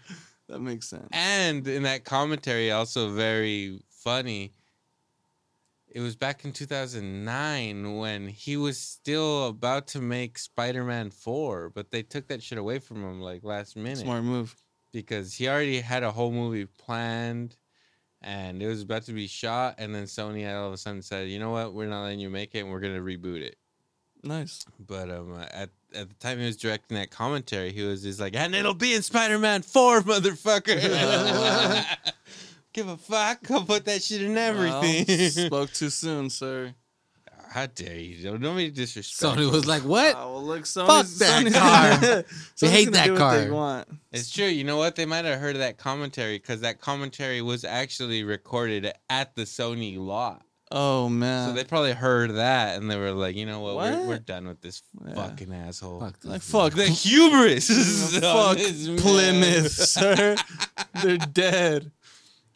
[0.48, 1.08] That makes sense.
[1.12, 4.54] and in that commentary, also very funny.
[5.90, 11.90] It was back in 2009 when he was still about to make Spider-Man 4, but
[11.90, 14.56] they took that shit away from him like last minute Smart move.
[14.90, 17.56] because he already had a whole movie planned
[18.22, 21.28] and it was about to be shot and then Sony all of a sudden said,
[21.28, 21.74] "You know what?
[21.74, 23.56] We're not letting you make it and we're going to reboot it."
[24.24, 24.64] Nice.
[24.80, 28.34] But um, at at the time he was directing that commentary, he was just like,
[28.36, 30.78] "And it'll be in Spider-Man 4, motherfucker."
[32.72, 33.50] Give a fuck.
[33.50, 35.04] I'll put that shit in everything.
[35.08, 36.74] Well, spoke too soon, sir.
[37.50, 38.22] How dare you?
[38.22, 39.42] Don't, don't be disrespectful.
[39.42, 40.14] Sony was like, "What?
[40.18, 42.00] Oh, well, look, Fuck Sony's, that Sony's car.
[42.00, 42.24] Gonna,
[42.72, 43.86] hate that do what they car.
[44.12, 44.44] It's true.
[44.44, 44.96] You know what?
[44.96, 49.42] They might have heard of that commentary because that commentary was actually recorded at the
[49.42, 50.42] Sony lot.
[50.70, 51.48] Oh man.
[51.48, 53.76] So they probably heard that and they were like, you know what?
[53.76, 55.14] We're, we're done with this Yeah.
[55.14, 56.00] fucking asshole.
[56.00, 57.68] Fuck this like dude." fuck The hubris.
[58.20, 59.00] fuck this.
[59.00, 60.36] Plymouth, sir.
[61.02, 61.90] They're dead.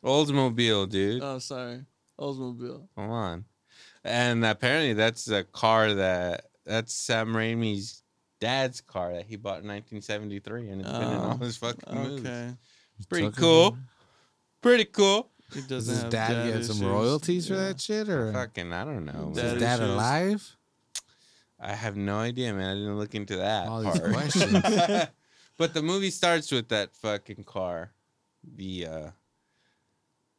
[0.05, 1.23] Oldsmobile, dude.
[1.23, 1.85] Oh, sorry.
[2.21, 2.89] Oldsmobile.
[2.97, 3.45] Come on.
[4.05, 8.03] And apparently that's a car that that's Sam Raimi's
[8.41, 11.95] dad's car that he bought in 1973 and it's been in Oh, all his fucking
[11.95, 12.21] movies.
[12.27, 12.51] Okay.
[13.09, 13.79] Pretty cool.
[14.61, 15.29] Pretty cool.
[15.55, 16.81] He Does doesn't his have dad get some issues.
[16.83, 17.61] royalties for Yeah.
[17.69, 19.31] that shit, or Fucking, I don't know.
[19.33, 19.91] is Dad his dad issues.
[19.93, 20.57] alive?
[21.61, 22.71] I have no idea, man.
[22.71, 24.13] I didn't look into that All these part.
[24.13, 24.53] questions.
[25.59, 27.93] but the movie starts with that fucking car,
[28.43, 29.11] the uh,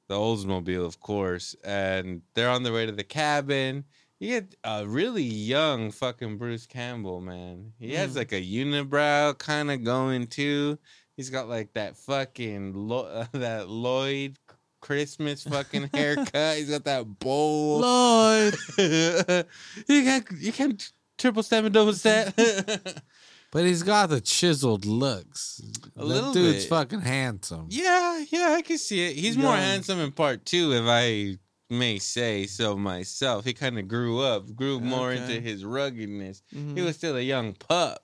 [0.10, 3.86] the Oldsmobile, of course, and they're on their way to the cabin.
[4.20, 7.74] You get a really young fucking Bruce Campbell, man.
[7.80, 8.16] He has Mm.
[8.18, 10.78] like a unibrow kind of going too.
[11.16, 14.40] He's got like that fucking Lo- that Lloyd
[14.84, 16.58] Christmas fucking haircut.
[16.58, 17.80] He's got that bowl.
[17.80, 18.56] Lloyd.
[18.78, 22.38] you can't you can't triple step and double step.
[23.52, 25.62] But he's got the chiseled looks.
[25.96, 26.70] A that little dude's bit.
[26.70, 27.68] fucking handsome.
[27.70, 29.16] yeah, yeah, I can see it.
[29.16, 29.62] He's more Young.
[29.62, 31.38] handsome in part two, if I
[31.70, 33.46] may say so myself.
[33.46, 35.22] He kind of grew up, grew more Okay.
[35.22, 36.42] into his ruggedness.
[36.52, 36.76] Mhm.
[36.76, 38.04] He was still a young pup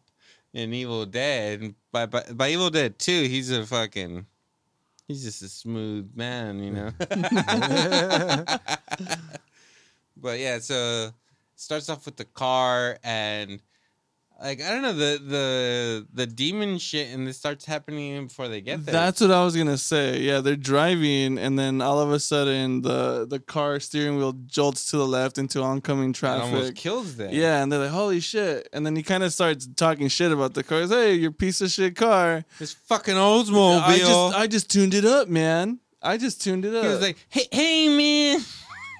[0.53, 1.73] in Evil Dead.
[1.91, 4.27] By, by by Evil Dead two, he's a fucking.
[5.09, 6.91] He's just a smooth man, you know.
[10.15, 11.09] but yeah, so
[11.55, 13.59] starts off with the car and
[14.41, 18.61] like I don't know the the the demon shit and this starts happening before they
[18.61, 18.93] get there.
[18.93, 20.19] That's what I was gonna say.
[20.19, 24.89] Yeah, they're driving, and then all of a sudden, the the car steering wheel jolts
[24.91, 26.75] to the left into oncoming it almost traffic.
[26.75, 27.29] kills them.
[27.33, 30.53] Yeah, and they're like, "Holy shit!" And then he kind of starts talking shit about
[30.53, 30.81] the car.
[30.81, 32.45] He's, Hey, your piece of shit car.
[32.59, 33.81] this fucking Oldsmobile.
[33.81, 35.79] I just, I just tuned it up, man.
[36.01, 36.83] I just tuned it up.
[36.83, 38.41] he was like, "Hey, hey, man."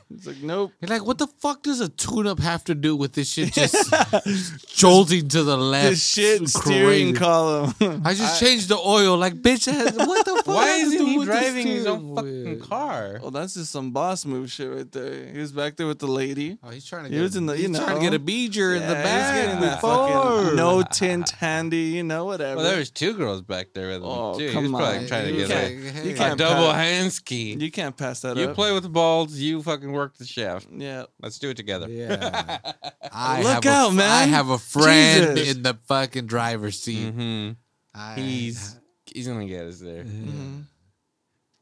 [0.10, 0.72] He's like, like, nope.
[0.82, 4.67] You're like, what the fuck does a tune-up have to do with this shit just
[4.76, 5.89] jolting to the left?
[5.91, 7.74] The shit It's steering column.
[8.06, 9.17] I just changed the oil.
[9.17, 10.48] Like, bitch, has- what the fuck?
[10.48, 12.60] Why isn't he the driving his own fucking wheel?
[12.65, 13.19] car?
[13.22, 15.28] well, that's just some boss move shit right there.
[15.28, 16.58] He was back there with the lady.
[16.63, 17.22] Oh, he's trying to He get.
[17.22, 19.36] was in the- he's you trying to get a beeger in the Yeah, he's back.
[19.45, 20.08] getting that before.
[20.43, 22.56] fucking no tint handy, you know, whatever.
[22.58, 24.48] Well, there was two girls back there with him Oh, too.
[24.48, 25.08] He come was probably on.
[25.08, 27.54] trying to You get can't- like you a can't double pass- hand ski.
[27.60, 28.56] You can't pass that You up.
[28.56, 29.36] play with the balls.
[29.36, 30.68] You fucking work the shaft.
[30.72, 31.04] Yeah.
[31.22, 31.88] Let's do it together.
[31.90, 32.58] Yeah.
[33.12, 34.10] I Look have a- out, man.
[34.10, 35.56] I have a friend Jesus.
[35.58, 37.10] in the fucking driver's seat.
[37.12, 37.52] hmm
[37.94, 40.64] I- He's he's gonna get us there Mhm.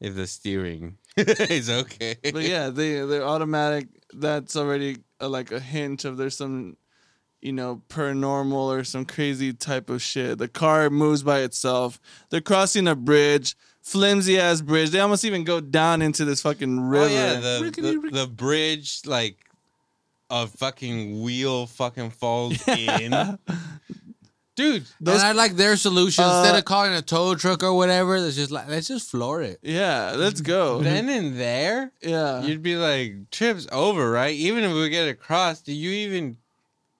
[0.00, 2.16] if the steering is okay.
[2.22, 3.88] But yeah, they they're automatic.
[4.14, 6.76] That's already a, like a hint of there's some,
[7.40, 10.38] you know, paranormal or some crazy type of shit.
[10.38, 11.98] The car moves by itself.
[12.30, 13.56] They're crossing a bridge,
[13.88, 14.90] flimsy ass bridge.
[14.90, 17.04] They almost even go down into this fucking river.
[17.06, 19.36] Oh yeah, the, the the bridge like
[20.30, 23.38] a fucking wheel fucking falls in.
[24.56, 28.16] Dude, and I like their solution instead Uh, of calling a tow truck or whatever.
[28.16, 29.60] It's just like let's just floor it.
[29.62, 30.80] yeah, let's go.
[30.80, 34.34] then and there, yeah, you'd be like, trip's over, right?
[34.34, 36.38] Even if we get across, do you even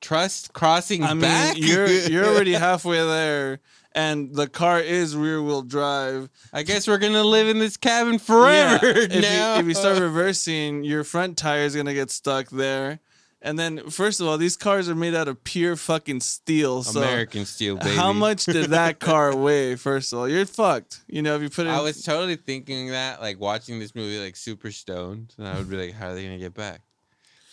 [0.01, 1.57] trust crossing I mean, back?
[1.59, 3.59] you're you're already halfway there,
[3.99, 6.31] and the car is rear wheel drive.
[6.53, 9.55] I guess we're gonna live in this cabin forever Yeah, if, now.
[9.55, 13.01] You, if you start reversing, your front tire is gonna get stuck there.
[13.41, 16.83] And then, first of all, these cars are made out of pure fucking steel.
[16.83, 17.95] So, American steel, baby.
[17.95, 19.77] how much did that car weigh?
[19.77, 21.03] First of all, you're fucked.
[21.07, 24.19] You know, if you put it, I was totally thinking that, like watching this movie,
[24.19, 26.83] like super stoned, and I would be like, "How are they gonna get back?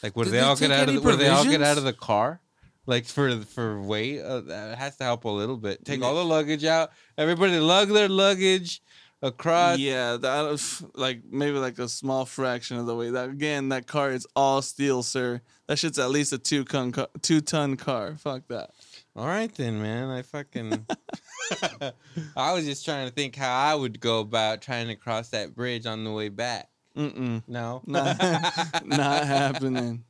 [0.01, 0.95] Like, would Did they they all get out of?
[0.95, 2.39] The, would they all get out of the car?
[2.87, 5.83] Like for for weight, uh, that has to help a little bit.
[5.85, 6.91] Take all the luggage out.
[7.17, 8.81] Everybody lug their luggage
[9.21, 9.79] across.
[9.79, 13.11] yeah, that was like maybe like a small fraction of the weight.
[13.11, 15.41] That again, that car is all steel, sir.
[15.67, 18.15] That shit's at least a two ton car, two ton car.
[18.19, 18.69] Fuck that.
[19.15, 20.09] All right then, man.
[20.11, 20.85] I fucking.
[22.35, 25.55] I was just trying to think how I would go about trying to cross that
[25.55, 26.69] bridge on the way back.
[26.97, 27.43] Mm-mm.
[27.47, 28.17] No, Not,
[28.85, 30.03] not happening.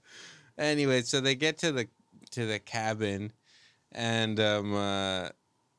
[0.58, 1.88] anyway, so they get to the
[2.36, 3.32] to the cabin,
[3.92, 5.30] and um, uh,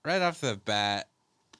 [0.04, 1.08] right off the bat,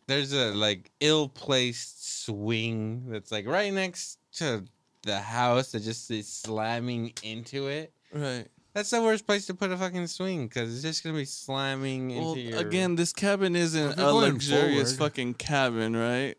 [0.07, 4.65] there's a like ill placed swing that's like right next to
[5.03, 7.93] the house that just is slamming into it.
[8.13, 8.47] Right.
[8.75, 12.11] That's the worst place to put a fucking swing because it's just gonna be slamming
[12.11, 12.59] into Well, your.
[12.59, 16.35] again, this cabin isn't a luxurious forward- fucking cabin, right?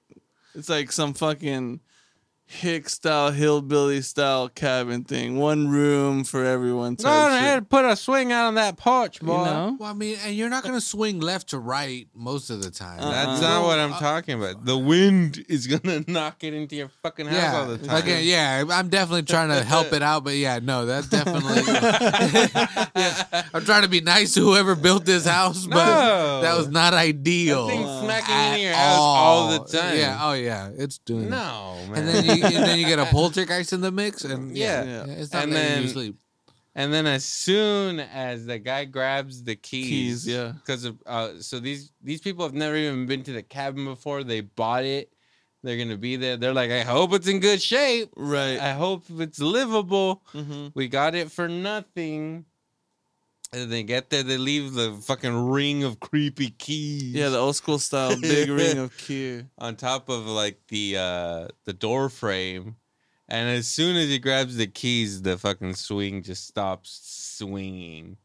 [0.54, 1.80] It's like some fucking
[2.50, 5.38] hick style, hillbilly style cabin thing.
[5.38, 6.96] One room for everyone.
[6.96, 7.42] Go Type on shit.
[7.42, 9.78] ahead, put a swing out on that porch, boy You know?
[9.80, 13.02] Well, I mean, and you're not gonna swing left to right most of the time.
[13.02, 13.12] Uh-uh.
[13.12, 14.66] That's not what I'm talking about.
[14.66, 14.88] The uh-huh.
[14.88, 18.02] wind is gonna knock it into your fucking house yeah, all the time.
[18.02, 21.62] Again, yeah, I'm definitely trying to help it out, but yeah, no, that's definitely.
[22.96, 26.42] yeah, I'm trying to be nice to whoever built this house, but No.
[26.42, 27.68] that was not ideal.
[27.68, 29.98] That thing's smacking at into your house all the time.
[29.98, 31.30] Yeah, oh yeah, it's doing.
[31.30, 31.32] that.
[31.32, 32.37] No, man.
[32.43, 35.06] And then you and then you get a poltergeist in the mix, and yeah, Yeah.
[35.08, 35.13] Yeah.
[35.13, 36.15] it's not And letting you then- sleep.
[36.76, 40.52] And then as soon as the guy grabs the keys, Keys, yeah.
[40.52, 44.23] because of uh, so these these people have never even been to the cabin before.
[44.23, 45.12] They bought it.
[45.63, 46.38] They're gonna be there.
[46.38, 48.12] They're like, I hope it's in good shape.
[48.15, 48.60] Right.
[48.60, 50.21] I hope it's livable.
[50.28, 52.45] hmm We got it for nothing.
[53.54, 57.14] And they get there, they leave the fucking ring of creepy keys.
[57.14, 59.44] Yeah, the old school style big ring of key.
[59.58, 62.76] on top of like the uh the door frame.
[63.30, 67.00] And as soon as he grabs the keys, the fucking swing just stops
[67.38, 68.18] swinging.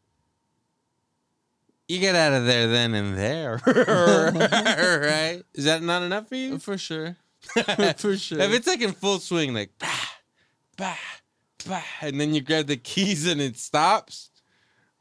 [1.89, 5.43] You get out of there then and there, right?
[5.55, 6.59] Is that not enough for you?
[6.59, 7.17] For sure.
[7.97, 8.39] For sure.
[8.39, 9.89] If it's like in full swing, like bah,
[10.77, 10.97] bah,
[11.67, 14.31] bah, and then you grab the keys and it stops,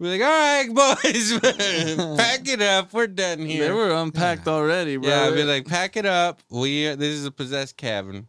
[0.02, 0.68] we're like, all right,
[1.04, 1.40] boys,
[2.18, 2.92] pack it up.
[2.92, 3.66] We're done here.
[3.66, 5.08] they were unpacked already, bro.
[5.08, 6.42] Yeah, I'd be like, pack it up.
[6.50, 8.26] We are, this is a possessed cabin.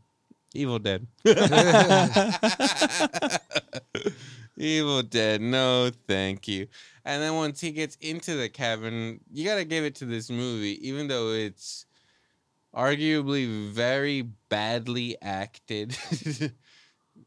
[0.54, 1.06] Evil Dead.
[4.58, 5.40] Evil Dead.
[5.40, 6.66] No, thank you.
[7.06, 10.86] And then once he gets into the cabin, you gotta give it to this movie,
[10.86, 11.86] even though it's
[12.76, 15.96] arguably very badly acted.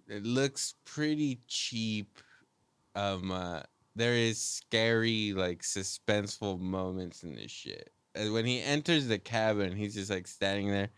[0.08, 2.19] it looks pretty cheap.
[2.93, 3.62] Um, uh,
[3.95, 7.89] there is scary, like suspenseful moments in this shit.
[8.13, 10.89] And when he enters the cabin, he's just like standing there.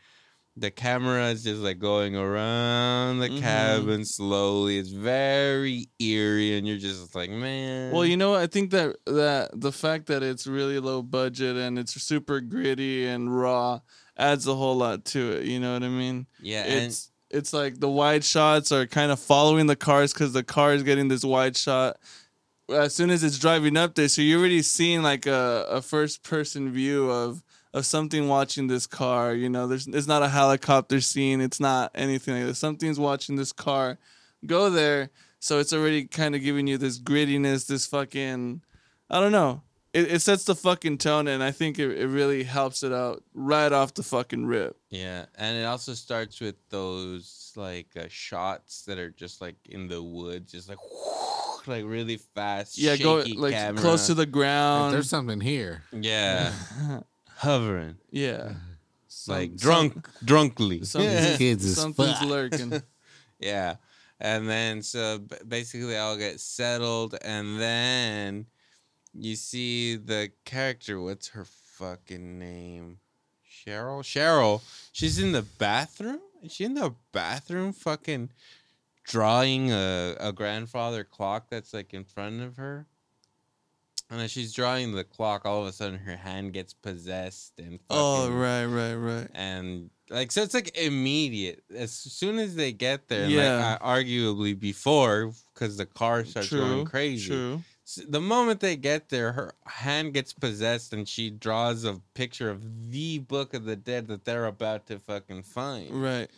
[0.60, 3.40] The camera is just like going around the Mhm.
[3.42, 4.80] cabin slowly.
[4.80, 7.92] It's very eerie, and you're just like, man.
[7.94, 8.42] Well, you know, what?
[8.42, 13.06] I think that that the fact that it's really low budget and it's super gritty
[13.06, 13.82] and raw
[14.18, 15.46] adds a whole lot to it.
[15.46, 16.26] You know what I mean?
[16.42, 20.34] yeah, and It's it's like the wide shots are kind of following the cars because
[20.34, 21.98] the car is getting this wide shot
[22.70, 24.08] as soon as it's driving up there.
[24.08, 28.88] So you're already seeing like a, a first person view of of something watching this
[28.88, 29.34] car.
[29.34, 31.42] You know, there's it's not a helicopter scene.
[31.42, 32.56] It's not anything like that.
[32.56, 33.98] Something's watching this car
[34.46, 35.10] go there.
[35.40, 38.62] So it's already kind of giving you this grittiness, this fucking,
[39.10, 39.62] I don't know.
[39.94, 43.24] It, it sets the fucking tone, and I think it, it really helps it out
[43.34, 44.78] right off the fucking rip.
[44.90, 49.88] Yeah, and it also starts with those like uh, shots that are just like in
[49.88, 50.78] the woods, just like
[51.68, 52.78] like really fast.
[52.78, 53.82] Yeah, go like camera.
[53.82, 54.94] close to the Like, ground.
[54.94, 55.84] there's something here.
[55.92, 56.54] yeah,
[57.38, 58.54] hovering yeah,
[59.08, 60.84] Some- like some- drunk, drunkly.
[60.86, 62.30] Some, These kids is something's fuck.
[62.30, 62.82] lurking.
[63.40, 63.76] Yeah.
[64.20, 68.48] And then so basically I'll get settled and then
[69.14, 72.98] you see the character what's her fucking name?
[73.48, 74.02] Cheryl?
[74.02, 74.62] Cheryl.
[74.92, 76.20] She's in the bathroom?
[76.44, 78.32] Is she in the bathroom fucking
[79.04, 82.88] drawing a, a grandfather clock that's like in front of her?
[84.10, 87.80] And as she's drawing the clock, all of a sudden her hand gets possessed and
[87.90, 89.28] oh, fucking, oh right, right, right.
[89.34, 93.78] and like so it's like immediate as soon as they get there Yeah.
[93.82, 97.62] like arguably before because the car starts True, going crazy True.
[97.88, 102.50] S- the moment they get there her hand gets possessed and she draws a picture
[102.50, 106.30] of the book of the dead that they're about to fucking find Right.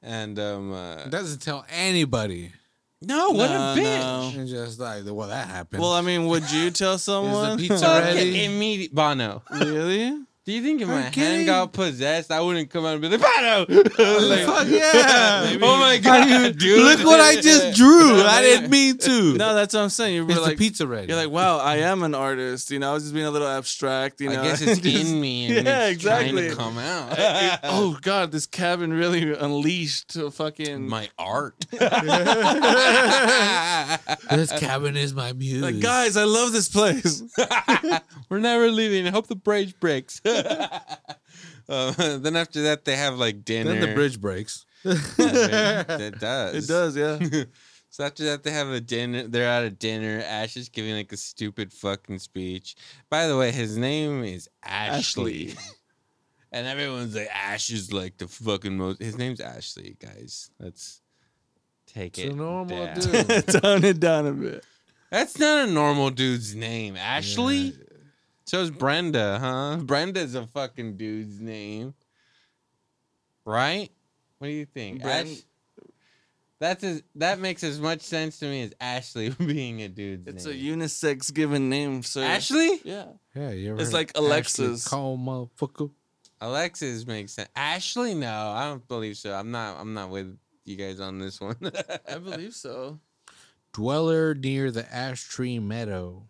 [0.00, 2.52] and um uh, Doesn't tell anybody.
[3.00, 4.00] no what No, a bitch
[4.34, 4.40] no.
[4.40, 5.82] And just like, well, that happened.
[5.82, 7.50] Well, I mean, would you tell someone?
[7.50, 8.44] Is the pizza Fucking ready?
[8.44, 10.18] immediate Banno really?
[10.44, 11.20] do you think if my Okay.
[11.20, 13.66] hand got possessed i wouldn't come out and be like Banno
[14.28, 15.56] like, Fuck yeah.
[15.62, 18.20] oh my god dude Look what I just drew.
[18.22, 19.34] I didn't mean to.
[19.34, 20.14] No, that's what I'm saying.
[20.16, 21.08] You're Is like, the pizza ready?
[21.08, 22.70] you're like, wow, I am an artist.
[22.70, 24.20] You know, I was just being a little abstract.
[24.20, 26.48] You know, I guess it's Just- in me and Yeah, it's trying exactly.
[26.50, 27.16] to come out.
[27.64, 31.54] oh God, this cabin really unleashed to fucking my art.
[34.30, 35.62] this cabin is my muse.
[35.62, 36.16] like guys.
[36.16, 37.22] I love this place.
[38.28, 39.06] We're never leaving.
[39.06, 40.20] I hope the bridge breaks.
[41.68, 43.72] Uh, then after that, they have like dinner.
[43.72, 44.64] Then the bridge breaks.
[44.84, 46.54] it does.
[46.54, 47.44] It does, yeah.
[47.90, 49.28] so after that, they have a dinner.
[49.28, 50.22] They're at a dinner.
[50.26, 52.74] Ash is giving like a stupid fucking speech.
[53.08, 55.50] By the way, his name is Ashley.
[55.50, 55.54] Ashley.
[56.52, 59.00] and everyone's like, Ash is like the fucking most.
[59.00, 60.50] His name's Ashley, guys.
[60.58, 61.00] Let's
[61.86, 62.32] take It's it.
[62.32, 62.94] a normal down.
[62.98, 63.46] dude.
[63.48, 64.64] Tone it down a bit.
[65.10, 66.96] That's not a normal dude's name.
[66.96, 67.56] Ashley?
[67.56, 67.72] Yeah.
[68.44, 69.78] So's Brenda, huh?
[69.82, 71.94] Brenda's a fucking dude's name.
[73.44, 73.90] Right?
[74.38, 75.02] What do you think?
[75.02, 75.42] Bren- Ash-
[76.58, 80.36] that's as, that makes as much sense to me as Ashley being a dude's name.
[80.36, 82.22] It's a unisex given name, sir.
[82.22, 82.80] Ashley?
[82.84, 83.06] Yeah.
[83.34, 84.86] Yeah, you ever It's like Alexis.
[84.86, 85.90] Call motherfucker.
[86.40, 87.48] Alexis makes sense.
[87.56, 88.14] Ashley?
[88.14, 89.32] No, I don't believe so.
[89.32, 91.56] I'm not I'm not with you guys on this one.
[92.08, 93.00] I believe so.
[93.72, 96.28] Dweller near the ash tree meadow.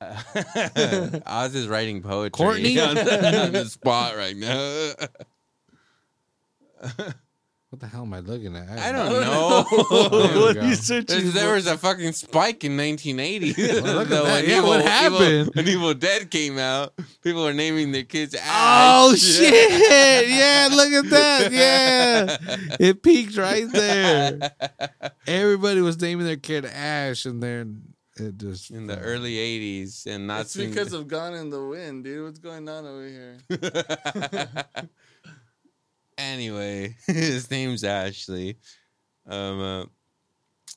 [1.26, 2.78] Oz is writing poetry Courtney?
[2.80, 4.92] on, on the spot right now.
[7.68, 8.68] What the hell am I looking at?
[8.80, 9.20] I don't know.
[9.20, 9.64] know.
[10.10, 10.60] There what go.
[10.60, 11.54] are you searching There, there for?
[11.54, 13.80] was a fucking spike in 1980.
[13.80, 14.24] Well, look at that.
[14.24, 15.50] when Yeah, what Evil- happened?
[15.54, 18.42] When Evil Dead came out, people were naming their kids Ash.
[18.44, 20.28] Oh shit!
[20.28, 21.52] Yeah, look at that.
[21.52, 22.36] Yeah,
[22.80, 24.50] it peaked right there.
[25.28, 27.89] Everybody was naming their kid Ash, and then
[28.20, 32.04] it just In the early 80s, and not It's because of Gone in the Wind,
[32.04, 32.24] dude.
[32.24, 33.38] What's going on over here?
[36.18, 38.56] anyway, his name's Ashley.
[39.26, 39.84] Um, uh,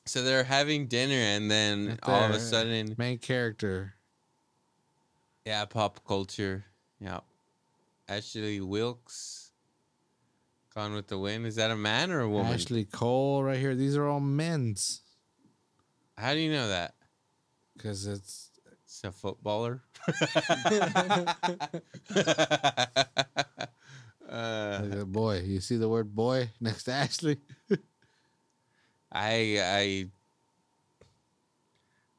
[0.06, 3.94] so they're having dinner, and then Right all of a sudden, main character.
[5.44, 6.64] yeah, pop culture.
[7.00, 7.20] Yeah,
[8.08, 9.52] Ashley Wilkes.
[10.74, 11.46] Gone with the Wind.
[11.46, 12.52] Is that a man or a woman?
[12.52, 13.76] Ashley Cole right here.
[13.76, 15.02] These are all men's
[16.18, 16.94] How do you know that?
[17.76, 18.50] Because it's
[18.84, 19.82] It's a footballer.
[24.28, 25.40] uh, boy.
[25.44, 27.38] You see the word boy next to Ashley?
[29.12, 30.06] I I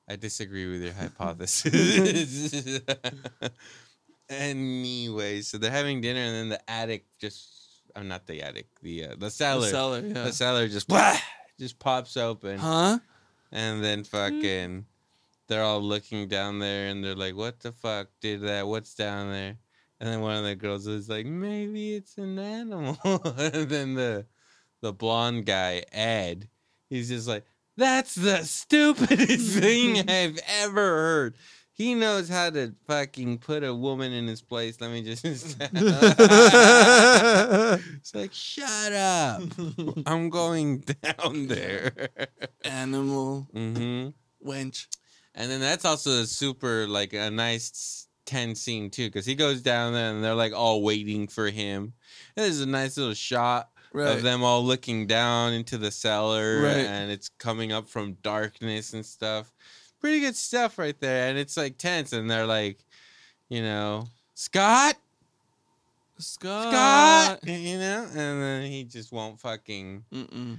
[0.07, 2.81] I disagree with your hypothesis.
[4.29, 7.51] anyway, so they're having dinner, and then the attic just.
[7.97, 8.67] I'm not the attic.
[8.81, 9.61] The uh, the cellar.
[9.61, 10.23] The cellar, yeah.
[10.25, 11.15] The cellar just blah,
[11.57, 12.99] just pops open, Huh?
[13.53, 14.85] and then fucking,
[15.47, 18.67] they're all looking down there, and they're like, "What the fuck did that?
[18.67, 19.57] What's down there?"
[19.99, 22.97] And then one of the girls is like, "Maybe it's an animal."
[23.37, 24.25] and then the
[24.81, 26.49] the blonde guy Ed,
[26.89, 27.45] he's just like,
[27.77, 31.35] "That's the stupidest thing I've ever heard."
[31.71, 34.79] He knows how to fucking put a woman in his place.
[34.79, 35.25] Let me just.
[35.25, 35.59] it's
[38.15, 39.41] like, shut up.
[40.05, 41.91] I'm going down there.
[42.63, 44.09] Animal hmm
[44.45, 44.87] wench.
[45.35, 49.61] And then that's also a super, like, a nice tense scene, too, because he goes
[49.61, 51.93] down there and they're, like, all waiting for him.
[52.35, 54.07] And there's a nice little shot Right.
[54.17, 56.85] of them all looking down into the cellar Right.
[56.85, 59.53] and it's coming up from darkness and stuff.
[60.01, 61.29] Pretty good stuff right there.
[61.29, 62.79] And it's like tense and they're like,
[63.47, 64.95] you know, Scott,
[66.17, 67.39] Scott.
[67.41, 70.57] Scott, you know, and then he just won't fucking, Mm-mm.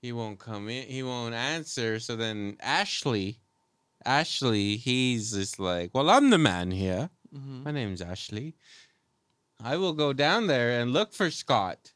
[0.00, 1.98] he won't come in, he won't answer.
[2.00, 3.38] So then Ashley,
[4.04, 7.10] Ashley, he's just like, well, I'm the man here.
[7.34, 7.64] Mhm.
[7.64, 8.54] My name's Ashley.
[9.62, 11.92] I will go down there and look for Scott.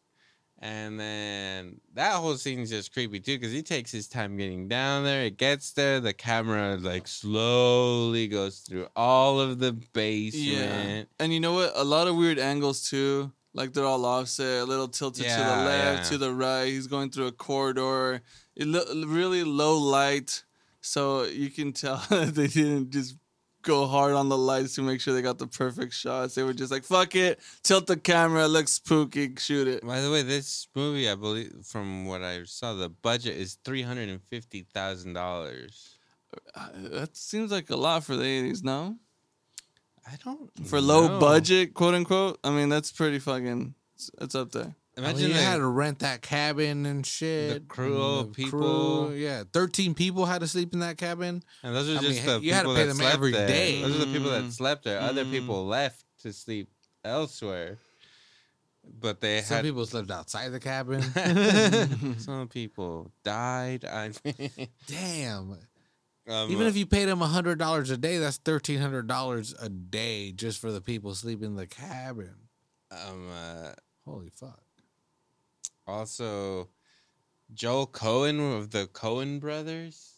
[0.58, 5.04] And then that whole scene's just creepy too, because he takes his time getting down
[5.04, 5.24] there.
[5.24, 10.44] It gets there, the camera like slowly goes through all of the basement.
[10.44, 11.02] Yeah.
[11.18, 11.72] And you know what?
[11.74, 13.32] A lot of weird angles too.
[13.52, 16.10] Like they're all offset, a little tilted to the left, yeah.
[16.10, 16.66] to the right.
[16.66, 18.22] He's going through a corridor.
[18.54, 20.42] It lo- really low light,
[20.86, 23.16] so you can tell that they didn't just
[23.62, 26.34] go hard on the lights to make sure they got the perfect shots.
[26.36, 30.10] They were just like, "Fuck it, tilt the camera, looks spooky, shoot it." By the
[30.10, 34.22] way, this movie, I believe, from what I saw, the budget is three hundred and
[34.22, 35.98] fifty thousand dollars.
[36.54, 38.96] Uh, That seems like a lot for the '80s, no?
[40.08, 41.18] I don't For low know.
[41.18, 42.38] budget, quote unquote.
[42.44, 43.74] I mean, that's pretty fucking.
[43.96, 44.76] It's, it's up there.
[44.96, 47.52] I mean, Imagine you the- had to rent that cabin and shit.
[47.52, 49.14] The crew and of people.
[49.14, 51.42] yeah, thirteen people had to sleep in that cabin.
[51.62, 53.14] And those are I just mean, the you had to people pay that them slept
[53.14, 53.46] every there.
[53.48, 53.82] day.
[53.82, 54.52] Those are the people that Mm.
[54.52, 55.00] slept there.
[55.00, 55.30] Other Mm.
[55.32, 56.70] people left to sleep
[57.04, 57.78] elsewhere.
[59.00, 61.02] But they Some had people slept outside the cabin.
[62.18, 63.84] some people died.
[63.84, 64.50] I mean,
[64.86, 65.58] Damn.
[66.28, 69.68] um, Even if you paid them hundred dollars a day, that's thirteen hundred dollars a
[69.68, 72.34] day just for the people sleeping in the cabin.
[72.90, 73.72] um, uh,
[74.06, 74.60] Holy fuck.
[75.86, 76.68] Also
[77.54, 80.14] Joel Coen of the Coen brothers,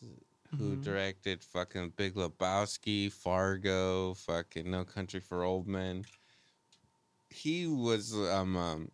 [0.57, 0.83] who Mhm.
[0.83, 6.05] directed fucking Big Lebowski, Fargo, fucking No Country for Old Men.
[7.31, 8.91] He was um, um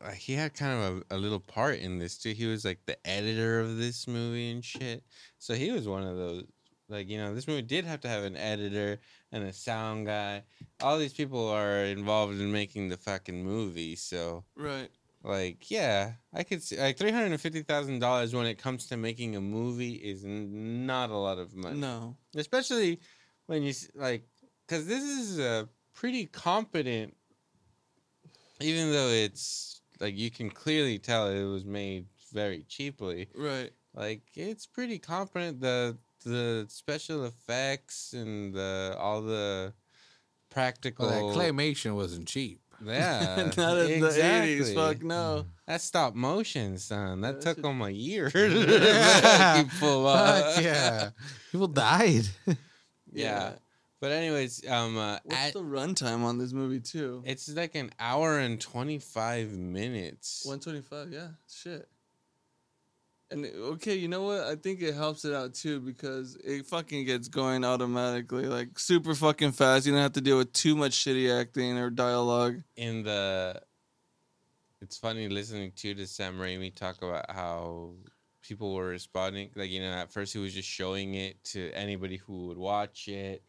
[0.00, 2.32] uh, he had kind of a, a little part in this too.
[2.32, 5.04] He was like the editor of this movie and shit.
[5.38, 6.44] So he was one of those
[6.92, 9.00] like you know this movie did have to have an editor
[9.32, 10.44] and a sound guy.
[10.80, 13.96] All these people are involved in making the fucking movie.
[13.96, 14.90] So Right.
[15.24, 18.86] like yeah, I could see like three hundred and fifty thousand dollars when it comes
[18.88, 22.16] to making a movie is n- not a lot of money No.
[22.36, 23.00] especially
[23.46, 24.24] when you s- like
[24.66, 27.14] because this is a pretty competent
[28.60, 33.70] even though it's like you can clearly tell it was made very cheaply Right.
[33.94, 39.72] like it's pretty competent the the special effects and the all the
[40.50, 42.60] practical Well, that claymation wasn't cheap.
[42.84, 44.74] yeah Not in the eighties.
[44.74, 45.46] Fuck no.
[45.66, 47.20] That's stop motion, son.
[47.20, 48.30] That That took shit- them a year.
[48.34, 49.64] Yeah.
[49.70, 50.04] to pull.
[50.12, 51.10] Fuck yeah.
[51.50, 52.24] People died.
[53.12, 53.52] yeah.
[54.00, 57.22] But anyways, um, uh, What's at, the runtime on this movie too?
[57.24, 60.42] it's like an hour and twenty five minutes.
[60.44, 61.12] One twenty five.
[61.12, 61.28] Yeah.
[61.48, 61.88] Shit.
[63.32, 64.40] And okay, you know what?
[64.40, 69.14] I think it helps it out too because it fucking gets going automatically, like super
[69.14, 69.86] fucking fast.
[69.86, 72.62] You don't have to deal with too much shitty acting or dialogue.
[72.76, 73.60] In the,
[74.80, 77.92] it's funny listening to to Sam Raimi talk about how
[78.42, 79.50] people were responding.
[79.54, 83.08] Like you know, at first he was just showing it to anybody who would watch
[83.08, 83.42] it.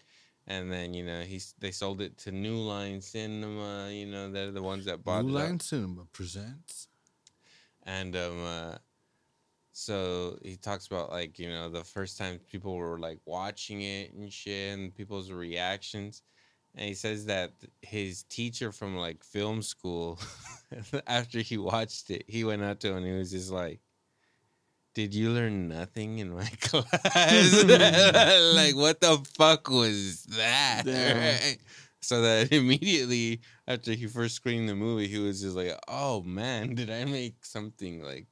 [0.48, 3.90] And then you know he's they sold it to New Line Cinema.
[3.92, 5.42] You know they're the ones that bought New it.
[5.42, 5.48] up.
[5.48, 6.88] Line Cinema presents.
[7.86, 8.76] and um uh,
[9.74, 14.14] so he talks about like you know the first time people were like watching it
[14.14, 16.22] and shit and people's reactions
[16.76, 17.52] and he says that
[17.82, 20.20] his teacher from like film school
[21.08, 23.80] after he watched it he went up to him and he was just like
[24.94, 27.64] did you learn nothing in my class
[28.56, 31.58] like what the fuck was that Right?
[32.00, 36.76] so that immediately after he first screened the movie, he was just like, "Oh man,
[36.76, 38.28] did I make something like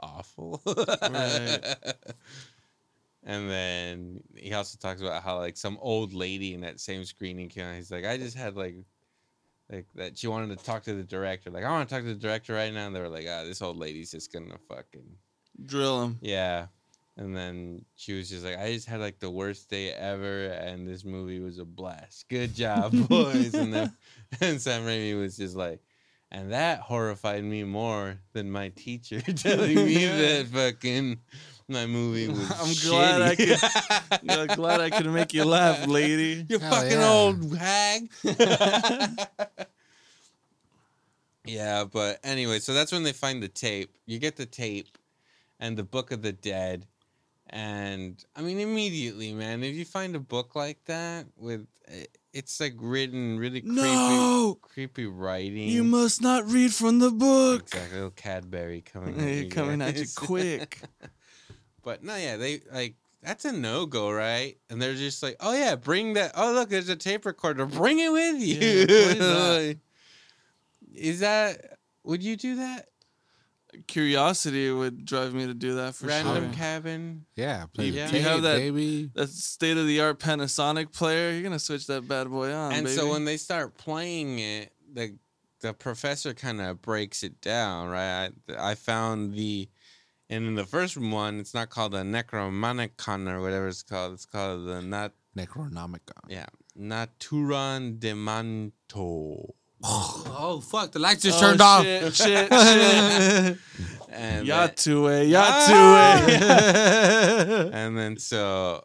[0.00, 1.60] awful?" Right.
[3.24, 7.48] and then he also talks about how like some old lady in that same screening
[7.48, 7.64] came.
[7.64, 8.76] out, He's like, "I just had like."
[9.70, 11.50] Like that, she wanted to talk to the director.
[11.50, 12.86] Like, I want to talk to the director right now.
[12.86, 15.04] And they were like, "Ah, this old lady's just gonna fucking
[15.66, 16.18] Drill him.
[16.22, 16.68] yeah.
[17.18, 20.86] And then she was just like, I just had like the worst day ever, and
[20.88, 22.28] this movie was a blast.
[22.30, 23.52] Good job, boys.
[23.54, 23.92] and then
[24.40, 25.80] and Sam Raimi was just like,
[26.30, 31.18] and that horrified me more than my teacher telling me that fucking
[31.68, 34.10] my movie was I'm glad I shitty.
[34.10, 34.20] could.
[34.22, 36.46] Yeah, glad I could make you laugh, lady.
[36.48, 37.08] You fucking yeah.
[37.08, 38.10] old hag.
[41.44, 43.94] yeah, but anyway, so that's when they find the tape.
[44.06, 44.96] You get the tape
[45.60, 46.86] and the Book of the Dead.
[47.50, 52.04] And I mean, immediately, man, if you find a book like that with eh,
[52.38, 54.58] it's like written really creepy, No!
[54.62, 55.68] creepy writing.
[55.68, 57.62] You must not read from the book.
[57.62, 59.18] exactly little Cadbury coming.
[59.20, 60.80] at you coming at you quick.
[61.84, 64.58] But no, yeah, they like that's a no go, right?
[64.68, 66.32] And they're just like, oh yeah, bring that.
[66.34, 67.64] Oh look, there's a tape recorder.
[67.66, 68.86] Bring it with you.
[69.18, 69.72] Yeah?
[70.94, 71.78] Is that?
[72.04, 72.88] Would you do that?
[73.86, 76.54] Curiosity would drive me to do that for Random sure.
[76.54, 77.26] cabin.
[77.36, 79.10] Yeah, play You- the you have that- baby.
[79.14, 82.72] That state of the art Panasonic player, you're gonna switch that bad boy on.
[82.72, 82.96] and baby.
[82.96, 85.16] so when they start playing it, the
[85.60, 88.30] the professor kind of breaks it down, right?
[88.56, 89.68] I, I found the.
[90.30, 94.12] And in the first one, it's not called a Necromanicon or whatever it's called.
[94.12, 96.28] It's called the Nat Necronomicon.
[96.28, 96.46] yeah
[96.78, 99.54] Naturan de Manto.
[100.40, 100.92] Oh fuck!
[100.92, 101.84] The lights just Oh, turned off.
[101.84, 103.58] shit, shit, shit.
[104.10, 106.26] And Yatue, Ah!
[106.28, 107.70] Yatue.
[107.72, 108.84] and then so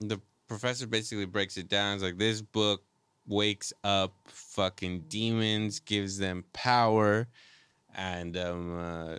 [0.00, 1.94] the professor basically breaks it down.
[1.94, 2.82] It's like this book
[3.26, 7.26] wakes up fucking demons, gives them power,
[7.94, 9.16] and um, uh,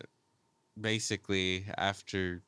[0.80, 2.41] basically after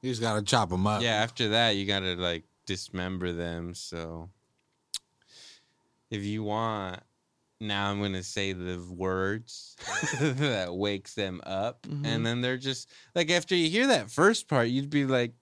[0.00, 1.02] You just gotta chop them up.
[1.02, 3.74] yeah after that you gotta like dismember them.
[3.74, 4.30] So
[6.10, 7.00] if you want.
[7.62, 9.76] Now I'm gonna say the words
[10.20, 12.06] that wakes them up, Mhm.
[12.06, 15.32] and then they're just like after you hear that first part, you'd be like,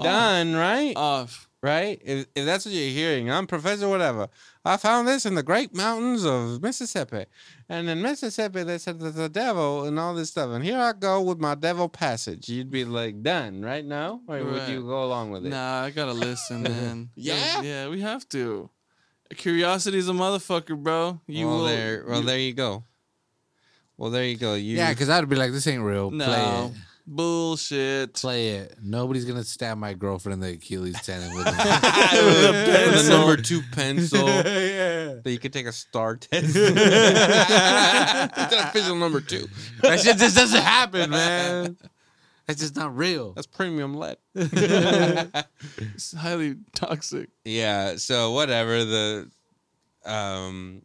[0.00, 0.94] done, right?
[0.96, 1.48] Off.
[1.62, 2.00] right?
[2.04, 4.28] If, if that's what you're hearing, I'm Professor whatever.
[4.64, 7.24] I found this in the Great Mountains of Mississippi.
[7.68, 10.50] And in Mississippi, they said there's a devil and all this stuff.
[10.50, 12.48] And here I go with my devil passage.
[12.48, 14.20] You'd be like, done, right now?
[14.28, 15.48] Or would you go along with it?
[15.50, 17.10] Nah, I gotta listen, man.
[17.16, 17.62] Yeah?
[17.62, 18.70] yeah, we have to.
[19.36, 21.20] Curiosity's a motherfucker, bro.
[21.26, 21.64] You well, will.
[21.64, 22.84] there, well, you- there you go.
[23.96, 24.54] Well, there you go.
[24.54, 26.10] You, Yeah, because I'd be like, this ain't real.
[26.10, 26.24] No.
[26.26, 26.72] Play it.
[27.06, 28.12] bullshit.
[28.14, 28.76] Play it.
[28.82, 33.04] Nobody's gonna stab my girlfriend in the Achilles tendon with with it.
[33.04, 34.26] the number two pencil.
[34.28, 34.42] yeah.
[35.22, 36.54] That you could take a star test.
[38.38, 39.48] It's official number two.
[39.82, 41.76] That shit just doesn't happen, man.
[42.46, 43.32] That's just not real.
[43.32, 44.18] That's premium lead.
[45.94, 47.30] It's highly toxic.
[47.44, 49.30] Yeah, so whatever the
[50.04, 50.82] um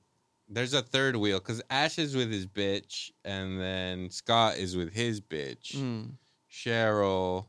[0.49, 4.93] there's a third wheel cuz Ash is with his bitch and then Scott is with
[4.93, 5.75] his bitch.
[5.75, 6.13] Mm.
[6.51, 7.45] Cheryl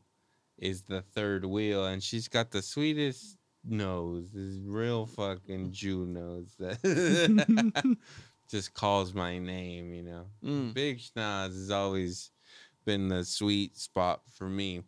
[0.58, 4.30] is the third wheel and she's got the sweetest nose.
[4.32, 6.78] This real fucking Jew nose that
[8.50, 10.26] just calls my name, you know.
[10.44, 10.74] Mm.
[10.74, 12.30] Big Schnoz is always
[12.84, 14.82] been the sweet spot for me.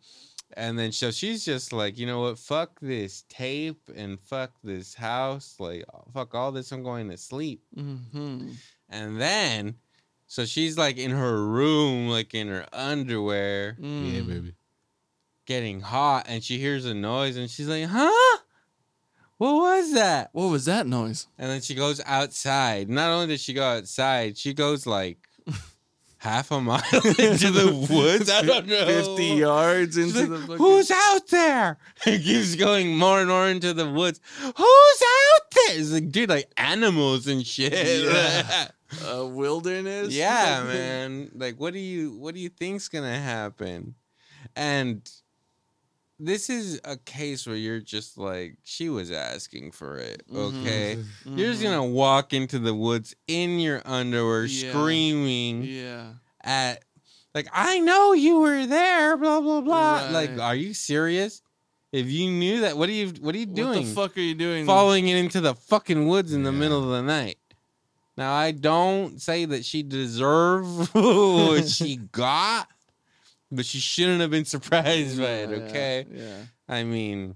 [0.53, 2.37] And then so she's just like, you know what?
[2.39, 5.55] Fuck this tape and fuck this house.
[5.59, 5.83] Like,
[6.13, 6.71] fuck all this.
[6.71, 7.61] I'm going to sleep.
[7.73, 8.51] hmm
[8.89, 9.75] And then,
[10.27, 14.13] so she's like in her room, like in her underwear, Mm.
[14.15, 14.53] Yeah, baby.
[15.45, 16.25] getting hot.
[16.29, 18.37] And she hears a noise and she's like, huh?
[19.37, 20.29] What was that?
[20.31, 21.27] What was that noise?
[21.37, 22.89] And then she goes outside.
[22.89, 25.17] Not only does she go outside, she goes like
[26.25, 28.31] half a mile into the woods.
[28.31, 28.85] I don't know.
[28.85, 30.57] 50 yards into like, the fucking...
[30.57, 31.77] Who's out there?
[32.07, 34.19] It keeps going more and more into the woods.
[34.41, 35.79] Who's out there?
[35.79, 37.73] It's like, dude, like animals and shit.
[37.73, 38.69] Yeah.
[39.07, 40.13] uh, wilderness?
[40.13, 41.29] yeah, man.
[41.35, 43.95] Like, what do you what do you think's gonna happen?
[44.55, 45.07] And
[46.19, 50.23] this is a case where you're just like, she was asking for it.
[50.31, 50.61] Mhm.
[50.61, 50.97] Okay.
[51.25, 51.63] You're just Mhm.
[51.63, 54.71] gonna walk into the woods in your underwear, Yeah.
[54.71, 56.13] screaming Yeah.
[56.43, 56.83] at
[57.33, 60.09] like I know you were there, blah blah blah.
[60.11, 61.41] Like, are you serious?
[61.91, 63.79] If you knew that, what are you what are you doing?
[63.79, 64.65] What the fuck are you doing?
[64.65, 66.59] Following it into the fucking woods in the Yeah.
[66.59, 67.37] middle of the night.
[68.17, 72.69] Now I don't say that she deserved what she got,
[73.55, 76.05] but she shouldn't have been surprised by it, okay?
[76.11, 76.37] Yeah.
[76.67, 77.35] I mean,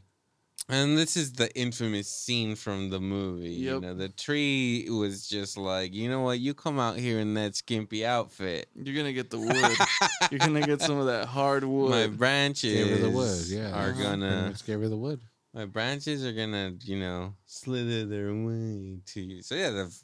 [0.67, 3.49] and this is the infamous scene from the movie.
[3.49, 6.39] You know, the tree was just like, you know what?
[6.39, 8.70] You come out here in that skimpy outfit.
[8.76, 9.78] You're gonna get the wood.
[10.32, 11.89] You're gonna get some of that hard wood.
[11.89, 13.45] My branches Gave her the wood.
[13.47, 13.72] Yeah.
[13.72, 14.03] are Uh-huh.
[14.03, 15.22] gonna Just gave her the wood.
[15.55, 19.41] my branches are gonna you know slither their way to you.
[19.41, 19.95] So yeah, the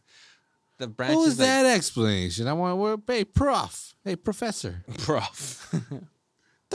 [0.78, 2.48] the branches What was like, that explanation?
[2.48, 2.78] I want.
[2.78, 3.94] Where, hey, prof.
[4.04, 4.84] Hey, professor.
[5.00, 5.74] prof.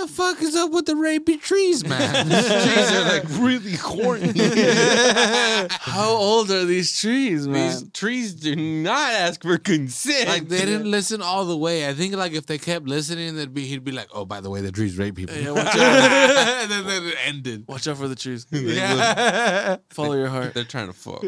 [0.01, 2.29] the fuck is up with the rapey trees, man?
[2.29, 4.33] These trees are like really horny.
[5.71, 7.69] How old are these trees, man?
[7.71, 10.29] These trees do not ask for consent.
[10.29, 11.89] like they didn't listen all the way.
[11.89, 14.51] I think like if they kept listening, they'd be he'd be like, oh, by the
[14.51, 15.37] way, the trees rape people.
[15.37, 15.77] Yeah, watch out.
[15.77, 17.65] and then, then it ended.
[17.69, 18.47] Watch out for the trees.
[18.51, 19.77] Yeah.
[19.91, 20.55] Follow your heart.
[20.55, 21.23] They're trying to fuck.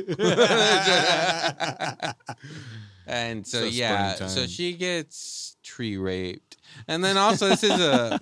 [3.07, 6.57] and so Such yeah, so she gets tree raped,
[6.89, 8.20] and then also this is a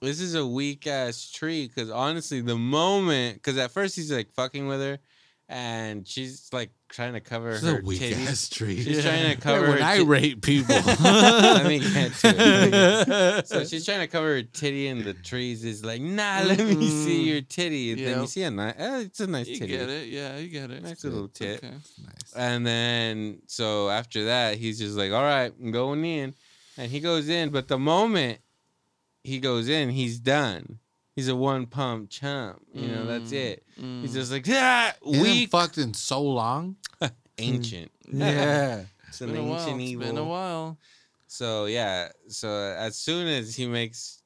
[0.00, 4.30] this is a weak ass tree because honestly, the moment because at first he's like
[4.32, 4.98] fucking with her,
[5.48, 8.26] and she's like trying to cover It's her a weak titties.
[8.28, 8.82] ass tree.
[8.82, 10.74] She's trying to Yeah, cover when her I tit- rape people.
[11.02, 13.46] Let me get to it.
[13.48, 16.88] So she's trying to cover her titty, and the trees is like, nah, let me
[16.88, 17.26] see Mm.
[17.26, 17.92] your titty.
[17.92, 19.72] And then you see a nice, uh, it's a nice You titty.
[19.72, 20.08] get it.
[20.08, 20.82] Yeah, you get it.
[20.82, 21.58] Nice little tit.
[21.62, 21.68] Okay.
[22.04, 22.32] nice.
[22.36, 26.34] And then so after that, he's just like, "All right, I'm going in,"
[26.76, 27.50] and he goes in.
[27.50, 28.38] But the moment
[29.28, 30.78] he goes in, he's done.
[31.14, 32.62] He's a one pump chump.
[32.72, 33.64] You know, that's Mm, it.
[33.80, 34.02] mm.
[34.02, 36.76] He's just like, ah, He hasn't weak, fucked in so long.
[37.38, 37.90] ancient.
[38.12, 38.84] Yeah.
[39.08, 39.60] It's Been an a while.
[39.60, 40.06] ancient It's evil.
[40.06, 40.78] been a while.
[41.26, 42.48] So yeah, so
[42.78, 44.22] as soon as he makes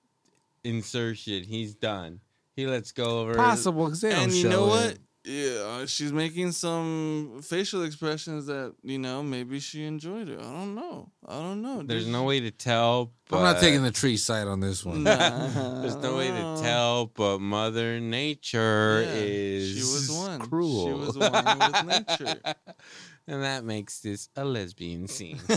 [0.64, 2.20] insertion, he's done.
[2.55, 3.34] He lets go over.
[3.34, 4.68] Possible because they don't And you know it.
[4.68, 4.98] what?
[5.25, 10.41] Yeah, she's making some facial expressions that you know maybe she enjoyed it.
[10.41, 11.12] I don't know.
[11.27, 11.83] I don't know.
[11.85, 12.12] There's dude.
[12.12, 13.12] no way to tell.
[13.29, 15.05] But I'm not taking the tree side on this one.
[15.05, 16.62] Nah, There's no way to I don't know.
[16.62, 20.41] tell, but Mother Nature Yeah, is she was one.
[20.41, 20.87] cruel.
[20.87, 22.41] She was one with nature.
[23.29, 25.39] and that makes this a lesbian scene.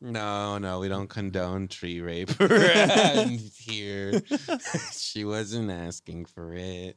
[0.00, 4.22] no, no, we don't condone tree rape around here.
[4.92, 6.96] she wasn't asking for it.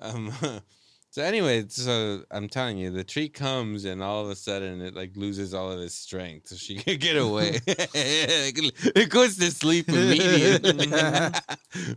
[0.00, 0.32] Um,
[1.10, 4.94] so anyway, so I'm telling you, the tree comes and all of a sudden it
[4.94, 7.60] like loses all of its strength, so she can get away.
[7.66, 10.86] it goes to sleep immediately.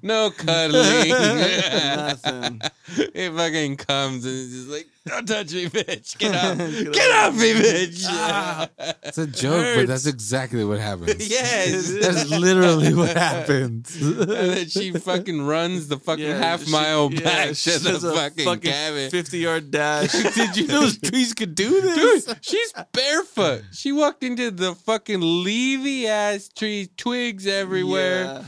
[0.02, 1.10] no cuddling.
[1.10, 2.62] Nothing.
[3.16, 6.18] It fucking comes and it's just like, don't touch me, bitch.
[6.18, 6.58] Get up.
[6.58, 7.34] Get Get up.
[7.34, 8.06] off me, bitch.
[8.08, 8.70] Ah.
[9.04, 11.28] It's a joke, but that's exactly what happens.
[11.30, 11.90] yes.
[12.02, 13.96] That's literally what happens.
[14.02, 17.80] and then she fucking runs the fucking Yeah, half she- mile yeah, back she to
[17.80, 19.10] the does a fucking, cabin.
[19.12, 20.12] fifty yard dash.
[20.12, 22.26] Did you know those trees could do this?
[22.26, 23.64] Dude, she's barefoot.
[23.74, 28.44] She walked into the fucking leafy ass tree, twigs everywhere, Yeah.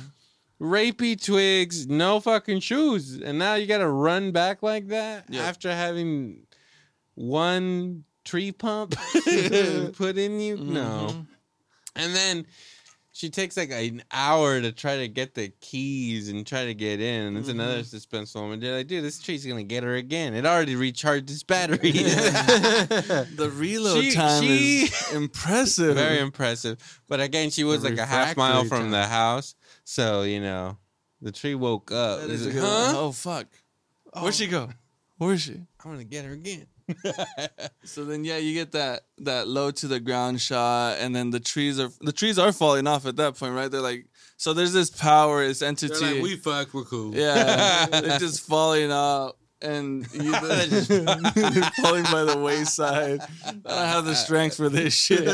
[0.61, 3.19] Rapey twigs, no fucking shoes.
[3.21, 5.43] And now you gotta run back like that Yep.
[5.43, 6.47] after having
[7.15, 8.95] one tree pump
[9.93, 10.57] put in you?
[10.57, 11.09] No.
[11.11, 11.27] Mhm.
[11.95, 12.45] And then
[13.11, 17.01] she takes like an hour to try to get the keys and try to get
[17.01, 17.35] in.
[17.35, 18.61] It's another suspense moment.
[18.61, 20.35] They're like, dude, this tree's gonna get her again.
[20.35, 21.77] It already recharged its battery.
[21.93, 25.95] The reload She- time she- is impressive.
[25.95, 26.77] Very impressive.
[27.07, 28.91] But again, she was The like a half mile from time.
[28.91, 29.55] the house.
[29.89, 30.77] So, you know,
[31.21, 32.19] the tree woke up.
[32.19, 32.93] That It a like, good huh?
[32.93, 33.47] Oh fuck.
[34.19, 34.67] Where'd she go?
[35.17, 35.53] Where's she?
[35.53, 36.67] I'm gonna get her again.
[37.85, 41.39] So then, yeah, you get that that low to the ground shot, and then the
[41.39, 43.71] trees are the trees are falling off at that point, right?
[43.71, 45.93] They're like, so there's this power, this entity.
[45.97, 47.15] They're like, we fuck, we're cool.
[47.15, 53.19] yeah, they're just falling out, and you, they're falling by the wayside.
[53.45, 55.27] I don't have the strength for this shit.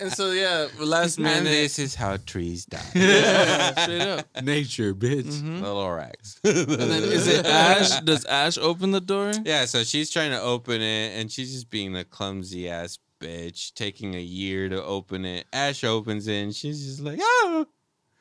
[0.00, 2.80] and so yeah, last and this is how trees die.
[2.94, 4.26] yeah, straight up.
[4.42, 5.24] Nature, bitch.
[5.40, 5.60] Mhm.
[5.60, 6.38] the Lorax.
[6.44, 8.00] And then is it Ash?
[8.00, 9.32] Does Ash open the door?
[9.44, 13.74] Yeah, so she's trying to open it, and she's just being a clumsy ass bitch,
[13.74, 15.46] taking a year to open it.
[15.52, 17.66] Ash opens it, and she's just like, "Oh,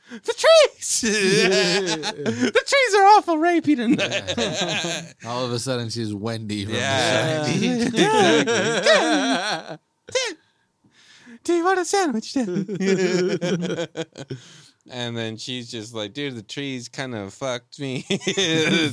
[0.10, 1.02] the trees!
[1.02, 7.44] the trees are awful rapey tonight." All of a sudden, she's Wendy from Yeah.
[7.44, 7.82] The Shining.
[7.82, 9.78] Exactly.
[11.44, 12.34] Do you want a sandwich?
[12.34, 12.66] Then?
[14.92, 18.02] and then she's just like, dude, the trees kind of fucked me.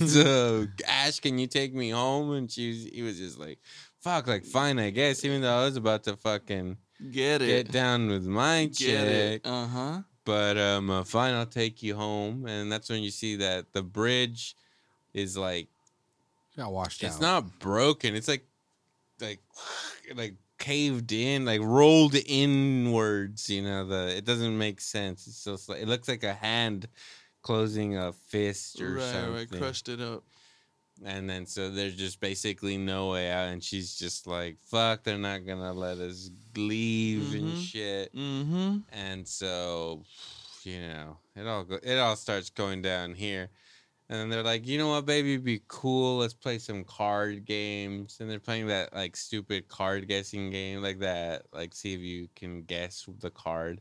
[0.06, 2.32] so, Ash, can you take me home?
[2.32, 3.58] And she was, he was just like,
[4.00, 5.24] fuck, like, fine, I guess.
[5.24, 6.76] Even though I was about to fucking
[7.10, 7.46] Get it.
[7.46, 9.40] get down with my Get chick.
[9.44, 9.98] Uh huh.
[10.26, 12.44] But um, uh, fine, I'll take you home.
[12.46, 14.54] And that's when you see that the bridge
[15.14, 15.68] is like,
[16.56, 17.20] Got washed it's out.
[17.22, 18.14] not broken.
[18.14, 18.44] It's like,
[19.20, 19.40] like,
[20.14, 23.48] like caved in, like rolled inwards.
[23.48, 25.26] You know, the it doesn't make sense.
[25.26, 26.88] It's just like it looks like a hand
[27.42, 29.34] closing a fist or Right, something.
[29.34, 29.50] right.
[29.50, 30.24] Crushed it up.
[31.04, 35.18] And then so there's just basically no way out, and she's just like, "Fuck, they're
[35.18, 37.62] not gonna let us leave and Mhm.
[37.64, 38.78] shit." Mm-hmm.
[38.92, 40.04] And so,
[40.64, 43.50] you know, it all go- it all starts going down here.
[44.08, 46.18] And then they're like, you know what, baby, be cool.
[46.18, 48.18] Let's play some card games.
[48.20, 51.42] And they're playing that like stupid card guessing game, like that.
[51.52, 53.80] Like, see if you can guess the card.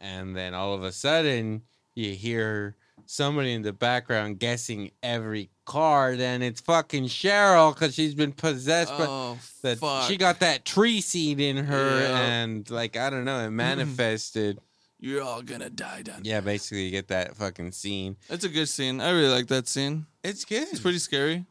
[0.00, 1.60] and then all of a sudden
[1.94, 8.14] you hear somebody in the background guessing every card, and it's fucking Cheryl because she's
[8.14, 8.90] been possessed.
[8.96, 10.08] by Oh, that fuck.
[10.08, 12.18] she got that tree seed in her, Yeah.
[12.18, 14.58] and like I don't know, it manifested.
[14.98, 16.22] You're all gonna die down.
[16.24, 18.16] yeah, basically you get that fucking scene.
[18.28, 19.00] It's a good scene.
[19.00, 20.06] I really like that scene.
[20.24, 20.66] It's good.
[20.72, 21.44] It's pretty scary.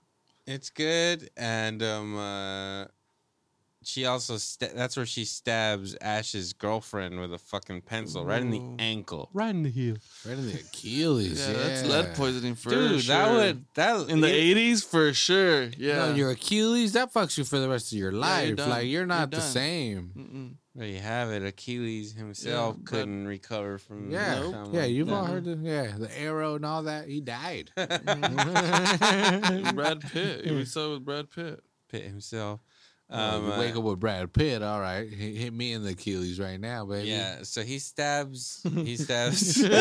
[0.45, 2.85] It's good, and um, uh,
[3.87, 8.49] she also sta- that's where she stabs Ash's girlfriend with a fucking pencil right in
[8.49, 9.95] the ankle, right in the heel.
[10.25, 11.39] Right in the Achilles.
[11.39, 13.15] Yeah, Yeah, that's lead poisoning for Dude, sure.
[13.15, 15.69] that would that in the '80s for sure.
[15.77, 16.09] Yeah.
[16.09, 18.55] No, your Achilles that fucks you for the rest of your life.
[18.57, 18.69] done.
[18.69, 20.11] like you're not You're the same.
[20.17, 20.55] Mm-mm.
[20.75, 21.43] There you have it.
[21.43, 24.11] Achilles himself but- couldn't recover from.
[24.11, 24.69] Yeah, Nope.
[24.73, 27.07] yeah, you've all heard the yeah the arrow and all that.
[27.07, 27.71] He died.
[27.77, 29.71] Mm-hmm.
[29.75, 30.45] Brad Pitt.
[30.45, 31.61] We saw with Brad Pitt.
[31.89, 32.59] Pitt himself.
[33.09, 34.61] Um, uh, wake up with Brad Pitt.
[34.61, 37.07] All right, hit, hit me in the Achilles right now, baby.
[37.09, 38.61] Yeah, so he stabs.
[38.63, 39.61] He stabs.
[39.63, 39.71] and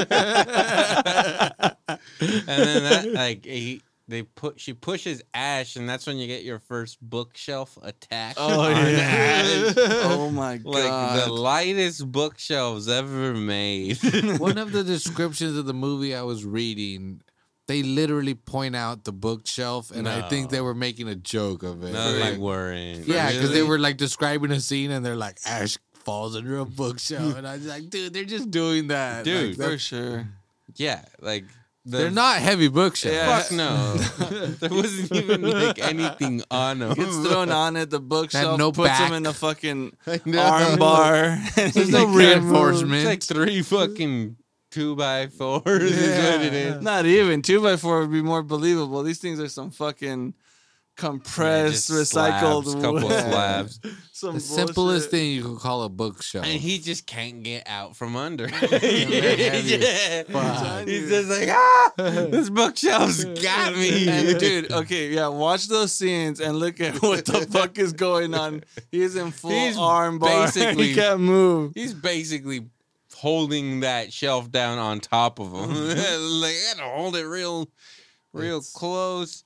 [2.21, 6.61] then that like he they put she pushes Ash, and that's when you get your
[6.61, 8.37] first bookshelf attack.
[8.39, 9.73] Oh yeah.
[10.09, 10.67] Oh my god!
[10.67, 13.99] Like the lightest bookshelves ever made.
[14.39, 17.23] One of the descriptions of the movie I was reading,
[17.67, 21.83] they literally point out the bookshelf, and I think they were making a joke of
[21.83, 21.93] it.
[21.93, 23.07] no, they Like, weren't.
[23.07, 26.65] yeah, because they were like describing a scene, and they're like Ash falls under a
[26.65, 30.29] bookshelf, and I was like, dude, they're just doing that, Dude, Like, for sure.
[30.77, 31.45] Yeah, like
[31.85, 33.17] the, they're not heavy bookshelves.
[33.17, 33.41] Yeah.
[33.41, 33.95] Fuck no.
[34.61, 36.95] there wasn't even like anything on them.
[36.99, 37.91] It's thrown on it.
[37.91, 39.09] The bookshelf no puts back.
[39.09, 40.41] him in a fucking I know.
[40.43, 41.39] arm bar.
[41.55, 42.93] There's no reinforcement.
[42.93, 44.37] It's like three fucking
[44.77, 46.83] two by fours is what it is.
[46.83, 49.03] Not even two by four would be more believable.
[49.03, 50.35] These things are some fucking
[50.97, 53.03] compressed, Yeah, recycled slabs, couple wood.
[53.31, 53.81] slabs.
[54.17, 55.11] Some The simplest bullshit.
[55.11, 56.47] thing you could call a bookshelf.
[56.47, 58.49] And he just can't get out from under.
[58.49, 58.79] heavy
[59.15, 60.85] yeah.
[60.87, 64.09] He's just like, ah, this bookshelf's got me.
[64.09, 68.33] And dude, okay, yeah, watch those scenes and look at what the fuck is going
[68.35, 68.65] on.
[68.91, 70.47] He's in full He's arm bar.
[70.47, 71.73] basically- he can't move.
[71.75, 72.69] He's basically
[73.17, 75.71] holding that shelf down on top of him.
[75.71, 77.69] like, I gotta hold it real,
[78.33, 79.43] real It's- close.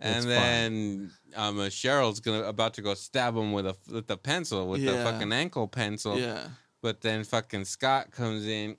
[0.00, 0.28] And fine.
[0.28, 4.68] then um, uh, Cheryl's gonna about to go stab him with a with the pencil
[4.68, 6.16] with the fucking ankle pencil.
[6.16, 6.46] Yeah,
[6.80, 8.76] But then fucking Scott comes in,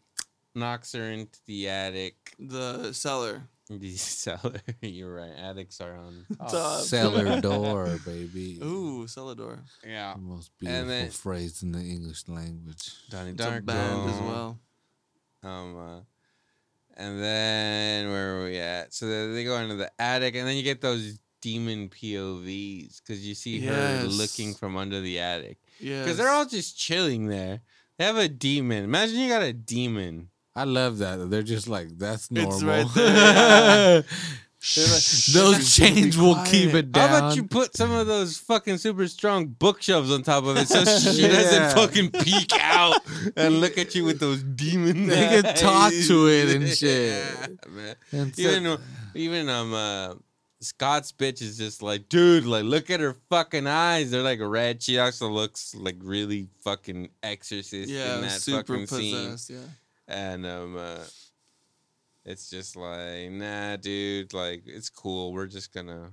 [0.56, 2.36] knocks her into the attic.
[2.40, 3.44] the cellar.
[3.80, 4.55] The cellar.
[4.82, 5.32] You're right.
[5.38, 6.26] Attics are on.
[6.39, 6.49] top.
[6.51, 6.82] Top.
[6.82, 8.59] Cellar door, baby.
[8.63, 9.59] Ooh, cellar door.
[9.86, 10.13] Yeah.
[10.15, 12.91] The most And beautiful then- phrase in the English language.
[13.11, 13.65] Donnie It's a Darko.
[13.65, 14.59] band as well.
[15.43, 15.99] Um, uh,
[16.97, 18.93] and then where are we at?
[18.93, 23.26] So they they go into the attic, and then you get those demon POVs because
[23.26, 23.72] you see her
[24.03, 24.11] Yes.
[24.11, 27.61] looking from under the attic Yeah, because they're all just chilling there.
[27.97, 28.84] They have a demon.
[28.84, 30.30] Imagine you got a demon.
[30.60, 31.30] I love that.
[31.30, 32.53] They're just like, that's normal.
[32.55, 34.03] It's right there.
[35.34, 37.10] Those chains will keep it down.
[37.10, 40.68] How about you put some of those fucking super strong bookshelves on top of it
[40.68, 41.30] so she Yeah.
[41.30, 42.99] doesn't fucking peek out
[43.38, 47.24] and look at you with those demon They can talk to it and shit.
[47.24, 47.95] Yeah, man.
[48.12, 48.78] And so- even
[49.16, 50.16] even um uh
[50.62, 54.12] Scott's bitch is just like, dude, like look at her fucking eyes.
[54.12, 54.84] They're like red.
[54.84, 59.16] She also looks like really fucking exorcist yeah, in that super fucking scene.
[59.16, 59.49] possessed.
[59.51, 59.57] Yeah.
[60.10, 61.05] And um uh
[62.26, 65.32] it's just like, nah, dude, like it's cool.
[65.34, 66.12] We're just gonna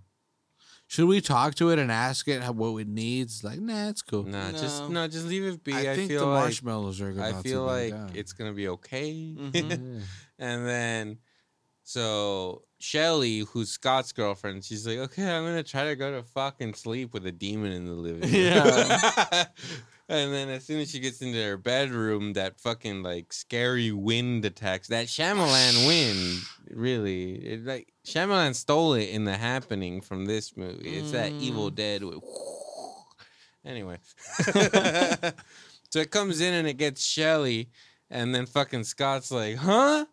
[0.86, 3.42] Should we talk to it and ask it how, what it needs?
[3.42, 4.22] Like, nah, it's cool.
[4.22, 4.88] nah, just No.
[4.88, 5.72] no, just leave it be.
[5.72, 8.10] I, I, think feel the like marshmallows are about I feel to like done.
[8.14, 9.12] it's gonna be okay.
[9.36, 9.52] Mhm.
[9.70, 10.00] Yeah.
[10.38, 11.18] And then,
[11.82, 16.74] so Shelly, who's Scott's girlfriend, she's like, okay, I'm gonna try to go to fucking
[16.74, 18.30] sleep with a demon in the living room.
[18.34, 19.44] Yeah.
[20.08, 24.44] and then as soon as she gets into her bedroom, that fucking like scary wind
[24.44, 24.88] attacks.
[24.88, 30.96] That Shyamalan wind, really, it, like Shyamalan stole it in the happening from this movie.
[30.96, 31.74] It's that Evil Mm.
[31.74, 32.22] Dead with.
[33.64, 33.98] Anyway,
[34.38, 37.68] so it comes in and it gets Shelly,
[38.08, 40.06] and then fucking Scott's like, huh?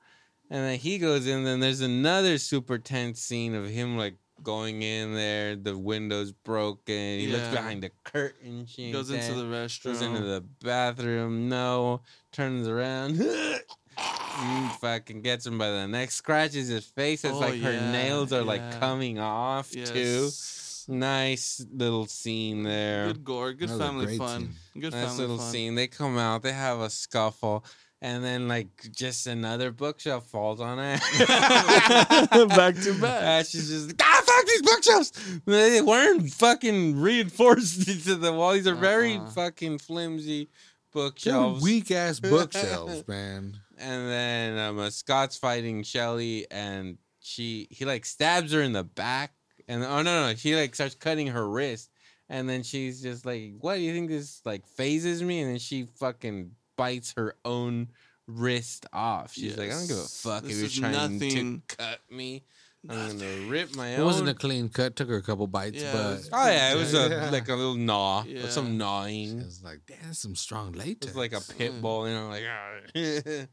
[0.50, 4.82] And then he goes in, then there's another super tense scene of him like going
[4.82, 7.52] in there, the window's broken, he looks Yeah.
[7.52, 9.36] behind the curtain, she ain't Goes into there.
[9.36, 9.84] the restroom.
[9.84, 13.18] goes into the bathroom, no, turns around.
[13.98, 17.24] Mm, fucking gets him by the neck, scratches his face.
[17.24, 18.80] It's Oh, like her yeah, nails are like yeah.
[18.80, 19.80] coming off too.
[19.94, 20.86] Yes.
[20.90, 23.06] Nice little scene there.
[23.08, 23.54] Good gore.
[23.54, 24.56] Good That was a family great fun.
[24.74, 25.52] Good nice family little fun.
[25.52, 25.76] scene.
[25.76, 27.64] They come out, they have a scuffle,
[28.04, 31.00] and then like just another bookshelf falls on her.
[32.48, 33.24] Back to back.
[33.24, 35.12] Ash is just like, ah, fuck these bookshelves.
[35.46, 38.54] They weren't fucking reinforced to the wall.
[38.54, 39.30] These are very Uh-uh.
[39.30, 40.50] fucking flimsy
[40.92, 41.64] bookshelves.
[41.64, 43.58] weak ass bookshelves, man.
[43.78, 48.84] and then um, uh, Scott's fighting Shelly, and she he like stabs her in the
[48.84, 49.34] back,
[49.68, 51.90] and oh no no, she like starts cutting her wrist,
[52.30, 55.60] and then she's just like, "What do you think this like phases me?" And then
[55.60, 57.90] she fucking bites her own
[58.28, 59.34] wrist off.
[59.34, 61.62] She's like, "I don't give a fuck This if you're trying nothing.
[61.68, 62.44] to cut me.
[62.90, 64.96] I'm gonna rip my It own." wasn't a clean cut.
[64.96, 67.30] Took her a couple bites, Yeah, but oh yeah, it was a Yeah.
[67.30, 68.50] like a little gnaw, Yeah.
[68.50, 69.40] some gnawing.
[69.40, 71.08] it was like, damn, that's some strong It latex.
[71.08, 71.82] was like a pit Mm.
[71.82, 72.44] bull, you know, like.
[72.46, 72.80] "Ah."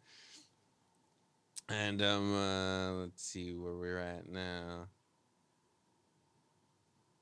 [1.68, 4.88] and um, uh, let's see where we're at now.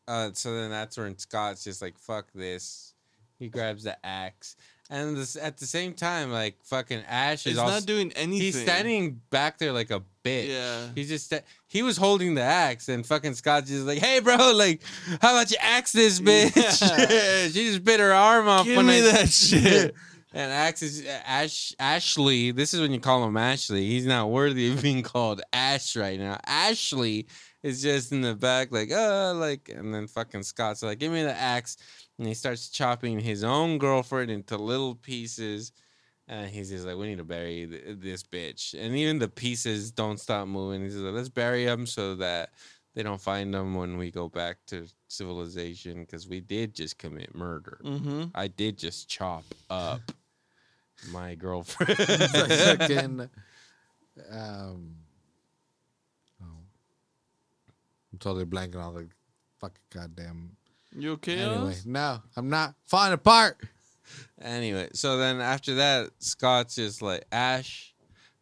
[0.07, 2.95] Uh, so then that's when Scott's just like, "Fuck this."
[3.39, 4.57] He grabs the axe,
[4.91, 8.41] and this, at the same time, like fucking Ash is He's also not doing anything.
[8.41, 10.49] he's standing back there like a bitch.
[10.49, 10.89] Yeah.
[10.95, 14.53] He's just sta- he was holding the axe, and fucking Scott's just like, "Hey, bro,
[14.55, 14.83] like,
[15.21, 17.49] how about you axe this bitch?" Yeah.
[17.53, 19.95] she just bit her arm off Give when me I that shit.
[20.33, 22.51] and Axe is Ash Ashley.
[22.53, 23.87] This is when you call him Ashley.
[23.87, 26.39] He's not worthy of being called Ash right now.
[26.47, 27.27] Ashley
[27.63, 31.23] is just in the back, like, uh, like, and then fucking Scott's like, give me
[31.25, 31.77] the axe.
[32.19, 35.73] And he starts chopping his own girlfriend into little pieces.
[36.27, 38.75] And he's just like, we need to bury th- this bitch.
[38.79, 40.83] And even the pieces don't stop moving.
[40.83, 42.51] He's like, let's bury them so that
[42.95, 47.35] they don't find them when we go back to civilization because we did just commit
[47.35, 47.81] murder.
[47.85, 48.25] Mm-hmm.
[48.35, 50.01] I did just chop up
[51.13, 51.97] my girlfriend.
[51.99, 52.29] Like
[52.79, 53.31] fucking,
[54.31, 54.97] um,
[56.43, 56.59] oh,
[58.13, 59.09] I'm totally blanking on the
[59.61, 60.57] fucking goddamn.
[60.99, 61.39] You okay?
[61.39, 61.87] Anyway, Oz?
[61.87, 63.57] no, I'm not falling apart.
[64.43, 67.95] anyway, so then after that, Scott's just like, Ash,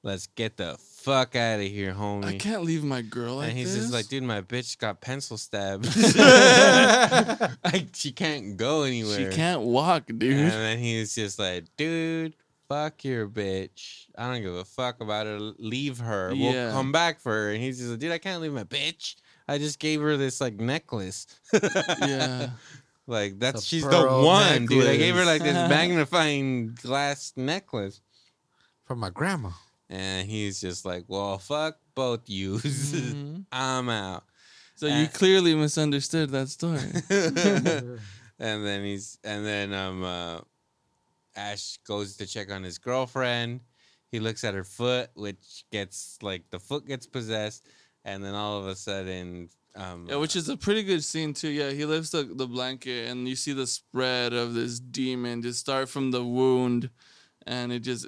[0.03, 2.25] let's get the fuck out of here, homie.
[2.25, 3.83] I can't leave my girl like and he's this.
[3.83, 5.85] just like, dude, my bitch got pencil stabbed.
[7.65, 9.31] like, she can't go anywhere.
[9.31, 10.33] she can't walk, dude.
[10.39, 12.37] And then he's just like, dude,
[12.69, 14.07] fuck your bitch.
[14.17, 15.39] I don't give a fuck about her.
[15.39, 16.33] Leave her.
[16.35, 17.53] We'll come back for her.
[17.53, 19.17] And he's just like, dude, I can't leave my bitch.
[19.49, 21.27] I just gave her this like necklace.
[21.53, 22.51] yeah.
[23.09, 24.85] Like that's she's the one, dude.
[24.85, 28.01] I gave her like this magnifying glass necklace.
[28.85, 29.51] From my grandma.
[29.89, 32.65] And he's just like, Well, fuck both yous.
[32.65, 33.45] Mhm.
[33.53, 34.25] I'm out.
[34.75, 36.81] So you Uh, clearly misunderstood that story.
[38.41, 40.41] and then he's and then um uh,
[41.37, 43.61] Ash goes to check on his girlfriend.
[44.11, 47.67] He looks at her foot, which gets like the foot gets possessed,
[48.07, 51.51] and then all of a sudden, um, Yeah, which is a pretty good scene too.
[51.51, 55.61] Yeah, he lifts the, the blanket and you see the spread of this demon just
[55.61, 56.89] start from the wound
[57.47, 58.07] and it just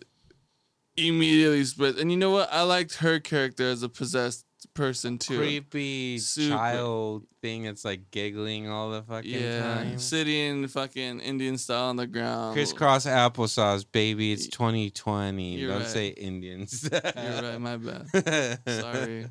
[0.97, 1.99] immediately spreads.
[2.01, 2.49] And you know what?
[2.53, 4.45] I liked her character as a possessed
[4.75, 5.39] person too.
[5.39, 6.57] creepy Super.
[6.57, 9.99] child thing It's like giggling all the fucking Yeah, time.
[9.99, 12.55] sitting fucking Indian style on the ground.
[12.55, 14.33] Crisscross applesauce, baby.
[14.33, 15.55] It's 2020.
[15.57, 15.87] You're Don't right.
[15.89, 16.89] say Indians.
[16.91, 18.59] You're right, my bad.
[18.69, 19.27] Sorry.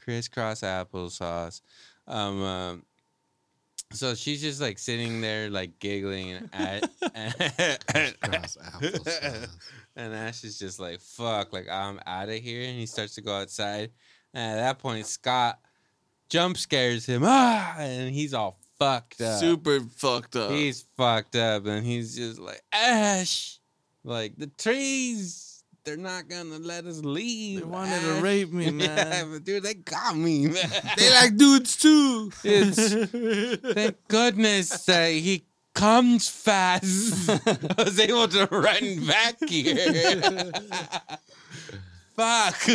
[0.00, 1.60] Crisscross applesauce.
[2.06, 2.82] Um, um,
[3.92, 9.48] so she's just like sitting there, like giggling, and, Cross applesauce.
[9.96, 13.20] and Ash is just like, "Fuck!" Like I'm out of here, and he starts to
[13.20, 13.90] go outside.
[14.32, 15.58] And at that point, Scott
[16.28, 19.40] jump scares him, ah, and he's all fucked up.
[19.40, 20.52] Super fucked up.
[20.52, 23.58] He's fucked up, and he's just like, Ash,
[24.04, 25.49] like the trees.
[25.84, 27.60] They're not gonna let us leave.
[27.60, 29.32] They wanted Ash." to rape me, Yeah, man.
[29.32, 30.70] but dude, they got me, man.
[30.96, 32.30] they like dudes too.
[32.44, 32.94] It's
[33.74, 37.30] thank goodness that he comes fast.
[37.78, 40.52] I was able to run back here.
[42.16, 42.68] Fuck.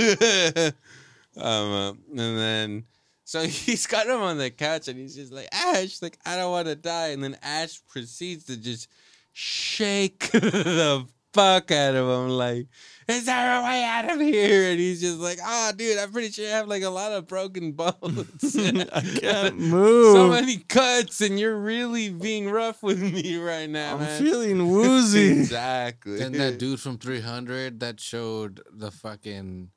[1.38, 2.84] um, uh, and then
[3.24, 6.52] so he's got him on the couch, and he's just like Ash, like I don't
[6.52, 7.10] want to die.
[7.10, 8.88] And then Ash proceeds to just
[9.34, 12.68] shake the fuck out of him, like.
[13.08, 14.72] Is there a way out of here?
[14.72, 17.28] And he's just like, oh, dude, I'm pretty sure I have like a lot of
[17.28, 18.56] broken bones.
[18.58, 20.16] I can't move.
[20.16, 24.22] so many cuts, and you're really being rough with me right now, I'm man.
[24.24, 25.32] feeling woozy.
[25.34, 26.22] exactly.
[26.22, 29.70] And that dude from 300 that showed the fucking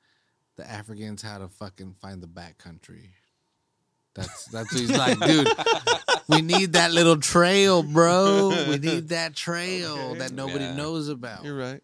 [0.56, 3.10] the Africans how to fucking find the back country.
[4.14, 5.48] That's that's what he's like, dude.
[6.28, 8.48] We need that little trail, bro.
[8.68, 10.18] We need that trail Okay.
[10.20, 10.74] that nobody Yeah.
[10.76, 11.44] knows about.
[11.44, 11.80] You're right.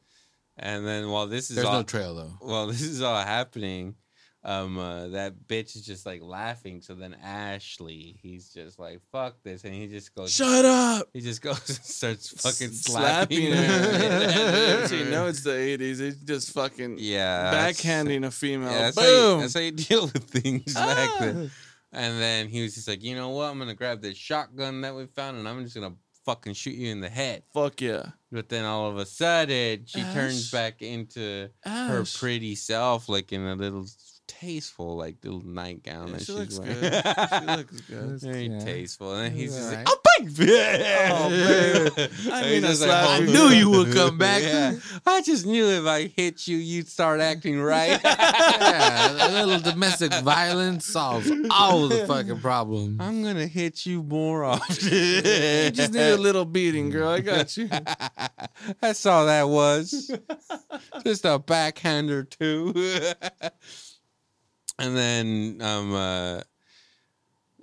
[0.56, 2.32] And then while this is There's all no trail though.
[2.40, 3.96] while this is all happening,
[4.44, 6.80] um, uh, that bitch is just like laughing.
[6.82, 11.08] So then Ashley, he's just like, "Fuck this," and he just goes, Shut up.
[11.14, 13.56] He just goes and starts fucking S- slapping, her.
[13.56, 14.86] her.
[14.86, 16.00] so you know it's the 80s.
[16.00, 18.70] It's just fucking yeah, backhanding a female.
[18.70, 19.40] Yeah, that's, how you, Boom.
[19.40, 21.50] that's how you deal with things back then.
[21.50, 21.56] Ah.
[21.96, 23.50] And then he was just like, you know what?
[23.50, 25.94] I'm gonna grab this shotgun that we found, and I'm just gonna
[26.24, 27.42] fucking shoot you in the head.
[27.52, 28.06] Fuck yeah.
[28.32, 33.42] But then all of a sudden, she turns back into her pretty self, like in
[33.42, 33.86] a little
[34.26, 36.80] tasteful, like the little nightgown Yeah, that she she's looks wearing.
[36.80, 37.02] good.
[37.40, 38.20] she looks good.
[38.20, 38.58] Very Yeah.
[38.64, 39.88] tasteful, and he's It's just like, alright.
[39.88, 40.52] "Oh, baby!"
[41.10, 41.28] Oh,
[41.96, 42.10] babe.
[42.32, 43.22] I mean, I just slapped.
[43.22, 44.42] I knew you would come back.
[44.42, 44.74] Yeah.
[45.06, 48.00] I just knew if I hit you, you'd start acting right.
[48.02, 53.00] yeah, a little domestic violence solves all the fucking problems.
[53.00, 54.88] I'm gonna hit you more often.
[54.92, 57.08] You just need a little beating, girl.
[57.08, 57.68] I got you.
[58.80, 60.10] That's all that was.
[61.04, 62.72] Just a backhand or two.
[64.78, 66.40] And then um uh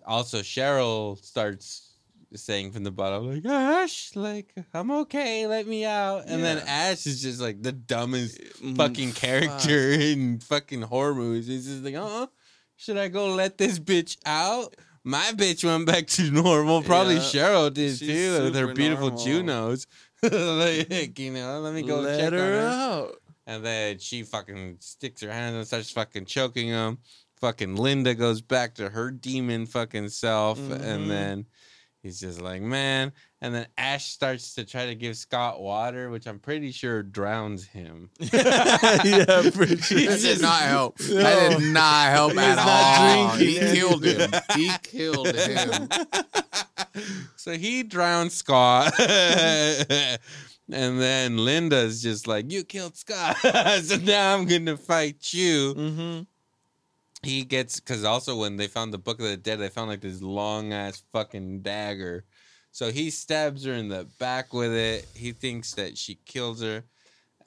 [0.05, 1.87] also Cheryl starts
[2.33, 6.23] saying from the bottom, like, Ash, like, I'm okay, let me out.
[6.27, 9.21] And then Ash is just like the dumbest Mm, fucking fuck.
[9.21, 11.47] character in fucking horror movies.
[11.47, 12.27] He's just like, uh
[12.77, 14.75] should I go let this bitch out?
[15.03, 16.81] My bitch went back to normal.
[16.81, 17.21] Probably Yeah.
[17.21, 18.07] Cheryl did She's
[18.37, 19.23] too with her beautiful normal.
[19.25, 19.87] Junos.
[20.23, 22.59] like, you know, let me go Let check her.
[22.59, 23.20] out.
[23.51, 26.99] And then she fucking sticks her hand and starts fucking choking him.
[27.41, 30.57] Fucking Linda goes back to her demon fucking self.
[30.57, 30.81] Mhm.
[30.81, 31.45] And then
[32.01, 33.11] he's just like, man.
[33.41, 37.65] And then Ash starts to try to give Scott water, which I'm pretty sure drowns
[37.65, 38.09] him.
[38.19, 39.97] yeah, pretty sure.
[39.99, 40.97] That did not help.
[41.09, 43.27] That did not help He at was all.
[43.27, 44.31] not he killed him.
[44.55, 45.89] He killed him.
[47.35, 48.93] so he drowned Scott.
[50.73, 53.37] And then Linda's just like, You killed Scott.
[53.83, 55.75] so now I'm going to fight you.
[55.75, 56.21] Mm-hmm.
[57.23, 60.01] He gets, because also when they found the Book of the Dead, they found like
[60.01, 62.25] this long ass fucking dagger.
[62.71, 65.05] So he stabs her in the back with it.
[65.13, 66.83] He thinks that she kills her.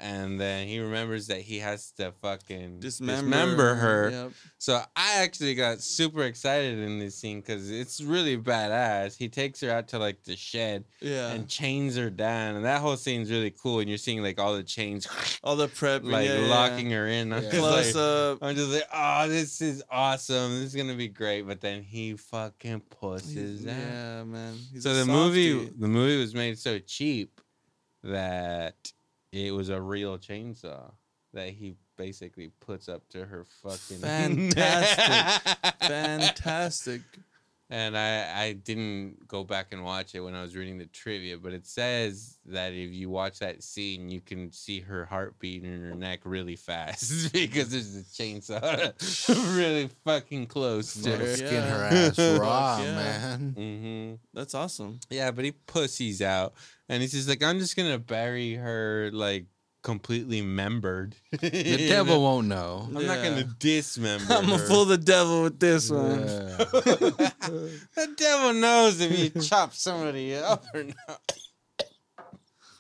[0.01, 4.11] And then he remembers that he has to fucking Dismember, dismember her.
[4.11, 4.33] Yep.
[4.59, 9.17] So I actually got super excited in this scene because it's really badass.
[9.17, 11.31] He takes her out to like the shed Yeah.
[11.33, 13.81] and chains her down, and that whole scene's really cool.
[13.81, 15.07] And you're seeing like all the chains
[15.45, 17.33] All the prep, like yeah, yeah, locking her in.
[17.33, 17.51] I'm Yeah.
[17.51, 18.39] just Close like, up.
[18.43, 20.51] I'm just like, oh, this is awesome.
[20.61, 21.43] This is gonna be great.
[21.43, 23.71] But then he fucking pusses out.
[23.77, 24.55] Yeah, man.
[24.73, 27.41] He's So the movie, the movie was made so cheap
[28.03, 28.93] that
[29.35, 30.93] it was a real chainsaw
[31.33, 35.57] that he basically puts up to her fucking Fantastic.
[35.81, 37.01] Fantastic.
[37.75, 41.39] And I, I didn't go back and watch it when I was reading the trivia,
[41.39, 45.83] but it says that if you watch that scene, you can see her heartbeat in
[45.83, 51.37] her neck really fast because there's a chainsaw really fucking close to her her.
[51.37, 52.95] skin her ass raw, yeah.
[52.95, 53.55] man.
[53.57, 55.01] hmm That's awesome.
[55.11, 56.55] Yeah, but he pussies out,
[56.89, 59.47] and he's just like, I'm just gonna bury her like
[59.85, 61.15] completely membered.
[61.31, 62.87] The devil won't know.
[62.89, 63.29] I'm not Yeah.
[63.31, 64.33] gonna dismember.
[64.35, 64.67] I'm gonna her.
[64.67, 66.21] fool the devil with this one.
[66.21, 66.57] Yeah.
[66.59, 71.33] the devil knows if you chop somebody up or not.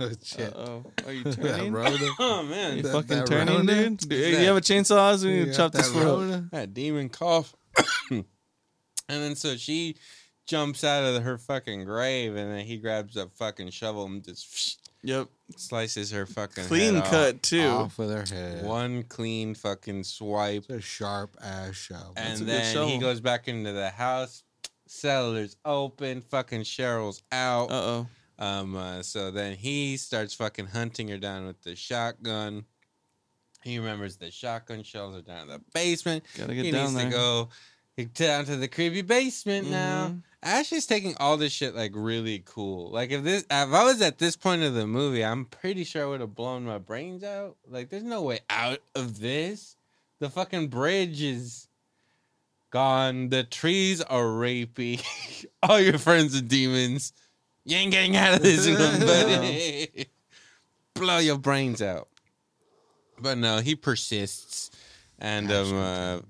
[0.01, 0.53] Oh, shit.
[0.57, 0.85] oh.
[1.07, 1.73] Are you That turning?
[1.73, 2.09] Rhoda.
[2.19, 3.75] Oh man, You That- fucking that turning, Rhoda?
[3.91, 3.99] dude?
[3.99, 5.17] dude What's you have a chainsaw?
[5.19, 6.51] So you, You can got chop this that foot up.
[6.51, 7.55] That demon cough.
[8.11, 8.25] and
[9.09, 9.95] then so she
[10.47, 14.81] jumps out of her fucking grave, and then he grabs a fucking shovel and just
[15.05, 15.29] Yep.
[15.61, 17.11] Slices her fucking Clean head off.
[17.11, 17.63] cut too.
[17.67, 18.65] Off with her head.
[18.65, 22.13] One clean fucking swipe, It's a sharp ass shovel.
[22.17, 22.89] That's a and good then shovel.
[22.89, 24.43] he goes back into the house.
[24.87, 26.21] Cellar's open.
[26.21, 27.71] Fucking Cheryl's out.
[27.71, 28.07] Uh oh.
[28.39, 32.65] Um, uh, so then he starts fucking hunting her down with the shotgun.
[33.63, 36.25] He remembers the shotgun shells are down in the basement.
[36.37, 37.05] Gotta get he down needs there.
[37.07, 37.49] to go
[38.15, 40.09] down to the creepy basement now.
[40.09, 40.23] Mhm.
[40.43, 42.91] Ash is taking all this shit like really cool.
[42.91, 46.03] Like if this, if I was at this point of the movie, I'm pretty sure
[46.03, 47.57] I would have blown my brains out.
[47.69, 49.77] Like there's no way out of this.
[50.19, 51.69] The fucking bridge is
[52.71, 53.31] gone.
[53.31, 55.03] The trees are rapey.
[55.63, 57.13] all your friends are demons.
[57.65, 60.09] You ain't getting out of this one, buddy.
[60.95, 62.09] Blow your brains out.
[63.19, 64.71] But no, he persists,
[65.19, 66.21] and um, uh.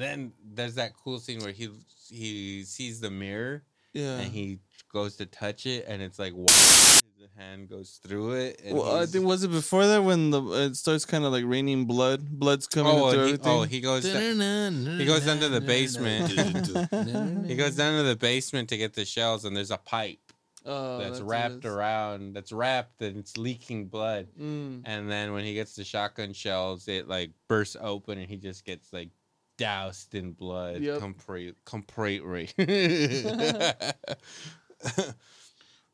[0.00, 1.68] Then there's that cool scene where he
[2.10, 4.18] he sees the mirror Yeah.
[4.18, 4.58] and he
[4.92, 8.60] goes to touch it and it's like the hand goes through it.
[8.64, 11.44] And Well, I think was it before that when the it starts kind of like
[11.46, 13.52] raining blood, blood's coming oh, through he, everything.
[13.52, 14.04] oh, he goes.
[14.04, 16.28] he goes down to the basement.
[17.46, 20.18] he goes down to the basement to get the shells and there's a pipe
[20.66, 22.34] Oh, that's what wrapped around.
[22.34, 24.28] That's wrapped and it's leaking blood.
[24.38, 24.82] Mm.
[24.84, 28.64] And then when he gets the shotgun shells, it like bursts open and he just
[28.64, 29.08] gets like
[29.60, 30.80] doused in blood.
[30.80, 30.98] Yep.
[31.00, 32.48] Complete, completely.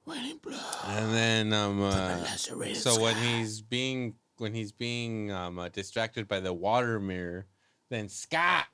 [0.07, 0.61] Raining blood.
[0.87, 6.29] and then um, uh, Lacerated so when he's being when he's being um, uh, distracted
[6.29, 7.47] by the water mirror,
[7.91, 8.67] then Scott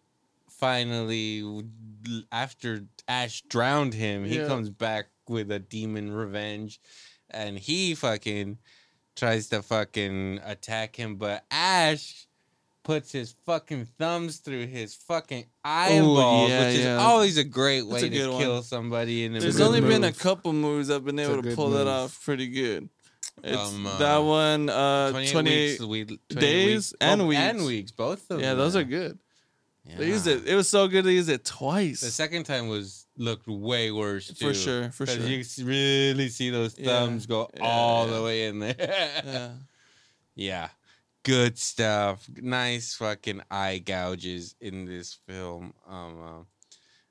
[0.50, 1.42] finally,
[2.30, 4.46] after Ash drowned him, he Yeah.
[4.46, 6.80] comes back with a demon revenge,
[7.30, 8.58] and he fucking
[9.16, 12.26] tries to fucking attack him, but Ash
[12.84, 16.96] puts his fucking thumbs through his fucking eyeballs, yeah, which is yeah.
[16.96, 18.62] always a great way a to kill one.
[18.62, 19.24] somebody.
[19.24, 21.70] In a There's good only been a couple movies I've been able to good pull
[21.70, 22.88] that off pretty good.
[23.42, 25.70] It's Um, uh, that one, uh, 28 28.
[25.80, 26.94] weeks, we, 28 days weeks.
[27.00, 27.40] and Oh, weeks.
[27.40, 28.58] and weeks, both of yeah, them.
[28.58, 29.18] those are good.
[29.98, 30.46] They used it.
[30.46, 31.04] It was so good.
[31.04, 32.02] They used it twice.
[32.02, 34.46] The second time was looked way worse too.
[34.48, 34.90] for sure.
[34.92, 35.16] for sure.
[35.26, 38.14] You really see those Yeah, thumbs go yeah, all yeah.
[38.14, 39.56] the way in there.
[40.36, 40.68] yeah.
[41.26, 41.32] Yeah.
[41.32, 42.28] Good stuff.
[42.40, 45.72] Nice fucking eye gouges in this film.
[45.88, 46.42] Um, uh,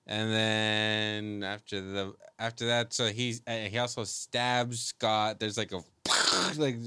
[0.08, 5.40] and then after the after that, so he's uh, he also stabs Scott.
[5.40, 5.82] There's like a
[6.58, 6.78] like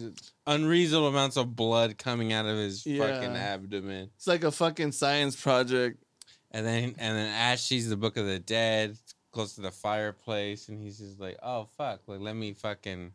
[0.47, 4.11] unreasonable amounts of blood coming out of his fucking abdomen.
[4.17, 6.03] It's like a fucking science project.
[6.51, 8.97] And then and then Ash sees the Book of the Dead
[9.33, 12.01] close to the fireplace, and he's just like, "Oh fuck!
[12.07, 13.13] Like let me fucking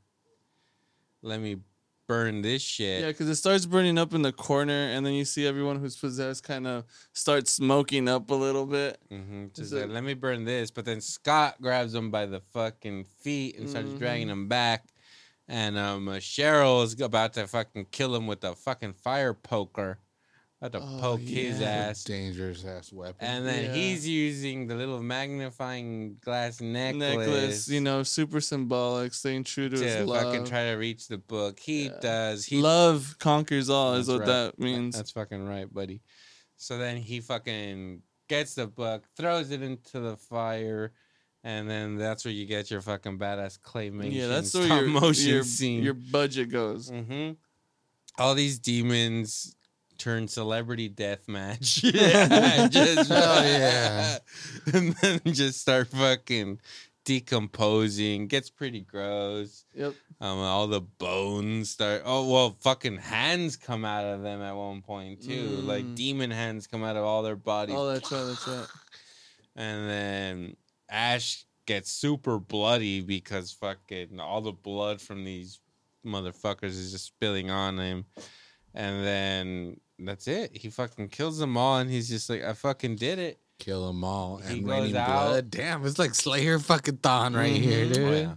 [1.22, 1.58] let me
[2.10, 5.24] burn this shit." Yeah, because it starts burning up in the corner, and then you
[5.24, 6.84] see everyone who's possessed kind of
[7.14, 8.98] start smoking up a little bit.
[9.12, 9.46] Mm-hmm.
[9.54, 13.58] Just like, let me burn this, but then Scott grabs him by the fucking feet
[13.58, 14.32] and starts dragging Mhm.
[14.32, 14.86] him back.
[15.48, 19.98] And um, uh, Cheryl is about to fucking kill him with a fucking fire poker,
[20.62, 22.04] about to Oh, poke his ass.
[22.04, 23.16] Dangerous ass weapon.
[23.26, 23.74] And then Yeah.
[23.74, 29.78] he's using the little magnifying glass necklace, Necklace, you know, super symbolic, staying true to,
[29.78, 30.50] to his fucking love.
[30.50, 31.60] try to reach the book.
[31.60, 32.00] He Yeah.
[32.02, 32.46] does.
[32.46, 34.26] He love conquers all, is what right.
[34.26, 34.96] that means.
[34.96, 36.02] That's fucking right, buddy.
[36.58, 40.92] So then he fucking gets the book, throws it into the fire,
[41.44, 45.30] and then that's where you get your fucking badass claymation yeah, that's where your motion
[45.30, 45.84] your, scene.
[45.84, 46.90] your budget goes.
[46.90, 47.32] hmm
[48.18, 49.56] All these demons
[50.00, 51.84] turn celebrity death match.
[51.84, 54.18] yeah, just, Hell yeah.
[54.74, 56.60] and then just start fucking
[57.06, 58.28] decomposing.
[58.28, 59.66] Gets pretty gross.
[59.76, 59.94] Yep.
[60.22, 62.02] Um, all the bones start.
[62.06, 65.48] Oh well, fucking hands come out of them at one point too.
[65.64, 65.96] Like Mm.
[65.96, 68.26] demon hands come out of all their bodies, Oh, that's right.
[68.26, 68.68] That's right.
[69.56, 70.56] and then
[70.90, 75.60] Ash gets super bloody because fucking all the blood from these
[76.06, 78.06] motherfuckers is just spilling on him,
[78.74, 80.56] and then that's it.
[80.56, 84.04] He fucking kills them all, and he's just like, "I fucking did it." Kill them
[84.04, 85.08] all He and goes raining out.
[85.08, 85.52] blood.
[85.52, 87.94] Damn, it's like Slayer fucking Thon right here, Mhm.
[87.94, 88.04] dude.
[88.08, 88.36] Oh, yeah.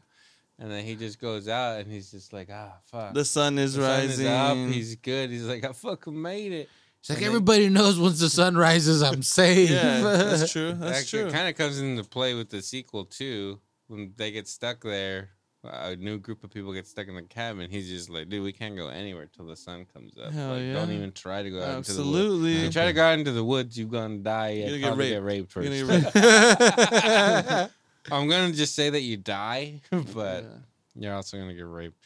[0.59, 3.75] And then he just goes out, and he's just like, "Ah, fuck." The sun is
[3.75, 4.27] The sun is rising.
[4.27, 4.57] up.
[4.75, 5.31] He's good.
[5.31, 6.69] He's like, I fucking made it.
[7.01, 9.71] It's like And then- everybody knows once the sun rises, I'm safe.
[9.71, 10.73] yeah, that's true.
[10.79, 11.31] That's that true.
[11.31, 13.61] kind of comes into play with the sequel too.
[13.89, 15.31] When they get stuck there,
[15.65, 17.71] a new group of people get stuck in the cabin.
[17.71, 20.33] He's just like, dude, we can't go anywhere till the sun comes up.
[20.33, 22.17] Hell like, Don't even try to go out into the woods.
[22.17, 22.57] Absolutely.
[22.57, 24.51] If you try to go out into the woods, you're gonna die.
[24.51, 25.73] You're You're gonna gonna get get raped first.
[25.73, 25.89] You're
[28.11, 30.49] I'm gonna just say that you die, but Yeah.
[30.97, 31.97] you're also gonna get raped.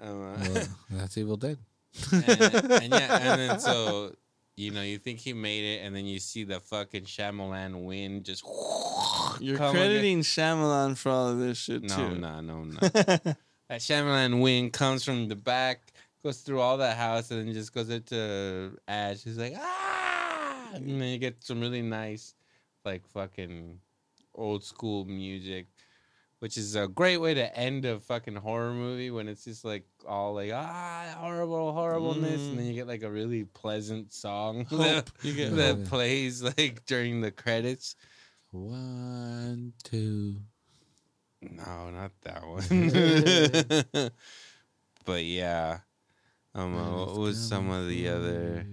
[0.00, 0.38] Um, uh,
[0.90, 1.58] Well, that's Evil Dead.
[2.12, 4.14] and, and yeah, and then so
[4.56, 8.24] you know you think he made it, and then you see the fucking Shyamalan wind
[8.24, 8.44] just.
[9.40, 11.96] You're crediting Shyamalan for all of this shit again.
[11.96, 12.14] too.
[12.18, 12.78] No, no, no, no.
[12.92, 13.36] that
[13.80, 15.92] Shyamalan wind comes from the back,
[16.22, 19.22] goes through all that house, and then just goes into Ash.
[19.22, 22.34] He's like ah, and then you get some really nice,
[22.84, 23.78] like fucking
[24.34, 25.66] old school music.
[26.42, 29.84] Which is a great way to end a fucking horror movie when it's just like
[30.04, 32.48] all like ah horrible horribleness, Mm.
[32.50, 36.84] and then you get like a really pleasant song that, you get that plays like
[36.86, 37.94] during the credits.
[38.50, 40.38] One, two.
[41.42, 42.64] No, not that one.
[45.04, 45.78] but yeah,
[46.56, 48.66] um, uh, what was some of the other?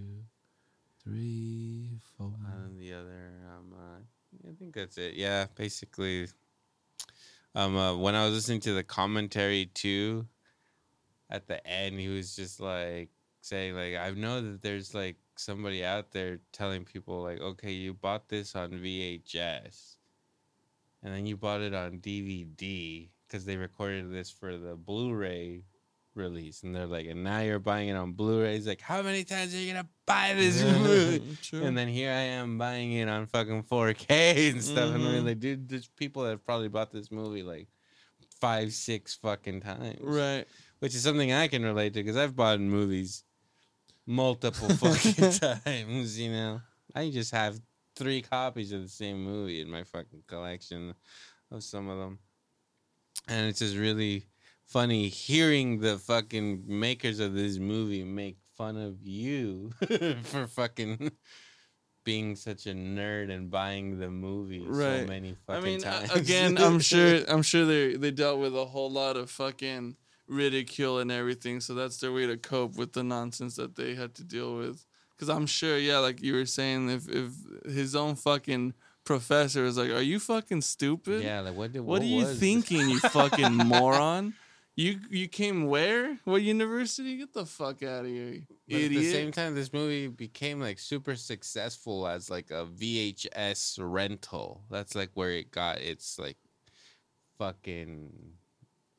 [1.03, 2.33] Three, four.
[2.79, 5.13] The other, um, uh, I think that's it.
[5.13, 6.29] Yeah, basically.
[7.55, 10.27] Um, uh, when I was listening to the commentary too,
[11.29, 13.09] at the end, he was just like
[13.41, 17.93] saying, like, I know that there's like somebody out there telling people, like, okay, you
[17.93, 19.95] bought this on VHS,
[21.03, 25.63] and then you bought it on DVD because they recorded this for the Blu-ray
[26.15, 28.55] release, and they're like, and now you're buying it on Blu-ray.
[28.55, 31.37] He's like, how many times are you gonna buy this movie?
[31.41, 31.63] True.
[31.63, 34.93] And then here I am buying it on fucking 4K and stuff.
[34.93, 35.27] And we're mm-hmm.
[35.27, 37.67] like, dude, there's people that have probably bought this movie like
[38.39, 39.99] five, six fucking times.
[40.01, 40.45] right.
[40.79, 43.23] Which is something I can relate to because I've bought movies
[44.05, 45.31] multiple fucking
[45.63, 46.61] times, you know?
[46.95, 47.59] I just have
[47.95, 50.95] three copies of the same movie in my fucking collection
[51.51, 52.19] of some of them.
[53.27, 54.25] And it's just really
[54.69, 59.71] funny hearing the fucking makers of this movie make fun of you
[60.23, 61.11] for fucking
[62.03, 65.01] being such a nerd and buying the movie Right.
[65.01, 66.11] so many I fucking mean, uh, times.
[66.15, 69.95] again, I'm sure I'm sure they they dealt with a whole lot of fucking
[70.27, 74.13] ridicule and everything, so that's their way to cope with the nonsense that they had
[74.15, 74.85] to deal with.
[75.15, 77.31] Because I'm sure, yeah, like you were saying, if if
[77.65, 78.73] his own fucking
[79.03, 81.23] professor is like, "Are you fucking stupid?
[81.23, 84.33] yeah, like what did What, are you thinking, you fucking moron?
[84.79, 86.17] You you came where?
[86.23, 87.17] What university?
[87.17, 90.79] Get the fuck out of here, But at the same time, this movie became like
[90.79, 94.63] super successful as like a VHS rental.
[94.71, 96.37] That's like where it got its like
[97.37, 98.31] fucking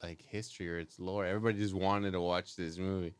[0.02, 1.24] like history or its lore.
[1.24, 3.15] Everybody just wanted to watch this movie.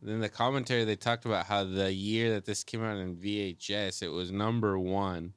[0.00, 4.04] Then the commentary they talked about how the year that this came out in VHS,
[4.04, 5.32] it was number one.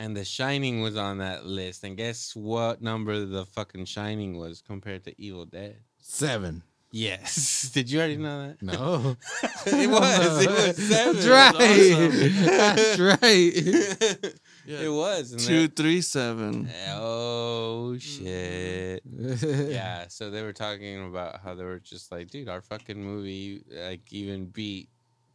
[0.00, 1.84] And The Shining was on that list.
[1.84, 5.76] And guess what number the fucking Shining was compared to Evil Dead?
[5.98, 6.62] Seven.
[6.90, 7.70] Yes.
[7.74, 8.62] Did you already know that?
[8.62, 9.18] No.
[9.66, 10.42] it was.
[10.42, 11.16] It was seven.
[11.16, 12.32] That's right.
[12.46, 14.34] That's right.
[14.64, 14.80] Yeah.
[14.80, 15.46] It was.
[15.46, 16.70] Two that- three seven.
[16.94, 18.00] Oh mm.
[18.00, 19.02] shit.
[19.68, 20.06] Yeah.
[20.08, 24.10] So they were talking about how they were just like, dude, our fucking movie like
[24.10, 24.88] even beat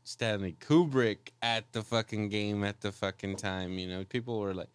[0.06, 3.78] Stanley Kubrick at the fucking game at the fucking time.
[3.78, 4.70] You know, people were like,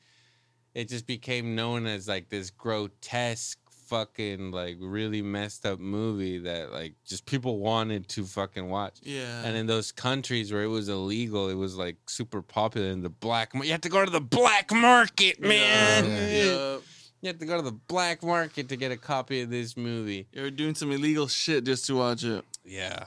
[0.74, 6.72] it just became known as like this grotesque fucking like really messed up movie that
[6.72, 8.98] like just people wanted to fucking watch.
[9.02, 9.42] Yeah.
[9.44, 13.08] And in those countries where it was illegal, it was like super popular in the
[13.08, 13.54] black.
[13.54, 16.04] mar- You have to go to the black market, man.
[16.06, 16.28] Yeah.
[16.28, 16.78] Yeah.
[17.22, 20.26] You have to go to the black market to get a copy of this movie.
[20.32, 22.44] You're doing some illegal shit just to watch it.
[22.64, 23.06] Yeah.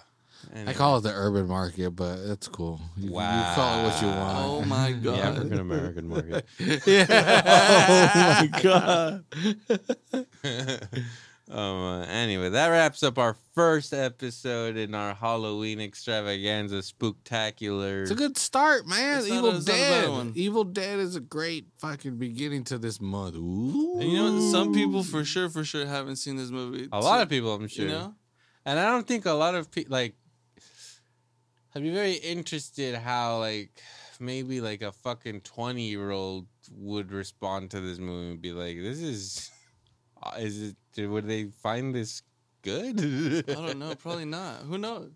[0.68, 2.80] I call it the urban market, but it's cool.
[2.98, 4.38] You, you call it what you want.
[4.46, 5.20] Oh my the god.
[5.20, 6.46] African American market.
[6.86, 8.42] yeah.
[8.44, 9.24] oh my god.
[11.50, 11.58] um.
[11.60, 18.02] uh, anyway, that wraps up our first episode in our Halloween extravaganza spooktacular.
[18.04, 19.20] It's a good start, man.
[19.20, 20.32] It's Evil a- not Dead.
[20.36, 23.36] Evil Dead is a great fucking beginning to this month.
[23.36, 24.00] Ooh.
[24.00, 24.52] And you know, what?
[24.52, 26.88] some people for sure, for sure haven't seen this movie.
[26.92, 27.86] a lot of people, I'm sure.
[27.86, 28.16] You know?
[28.66, 30.16] And I don't think a lot of people like.
[31.76, 33.72] I'd be very interested how like
[34.20, 38.78] maybe like a fucking twenty year old would respond to this movie and be like,
[38.78, 39.52] "This is,
[40.22, 41.08] uh, is it?
[41.08, 42.22] Would they find this
[42.62, 43.00] good?"
[43.50, 43.96] I don't know.
[43.96, 44.58] Probably not.
[44.62, 45.12] Who knows?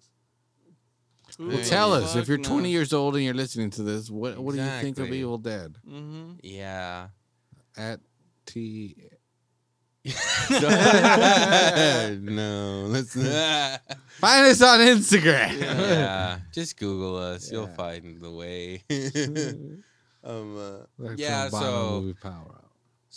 [1.38, 2.72] Who Well, the tell us if you're 20 knows?
[2.72, 4.10] years old and you're listening to this.
[4.10, 5.78] What what do you think of Evil Dead?
[5.88, 6.34] Mm-hmm.
[6.42, 7.10] Yeah.
[7.78, 8.00] At
[8.46, 8.96] T.
[12.22, 13.82] no, let's not.
[14.20, 15.60] Find us on Instagram.
[15.60, 17.52] yeah, just Google us.
[17.52, 18.84] You'll find the way.
[20.24, 22.62] um, uh, Yeah, so- movie power.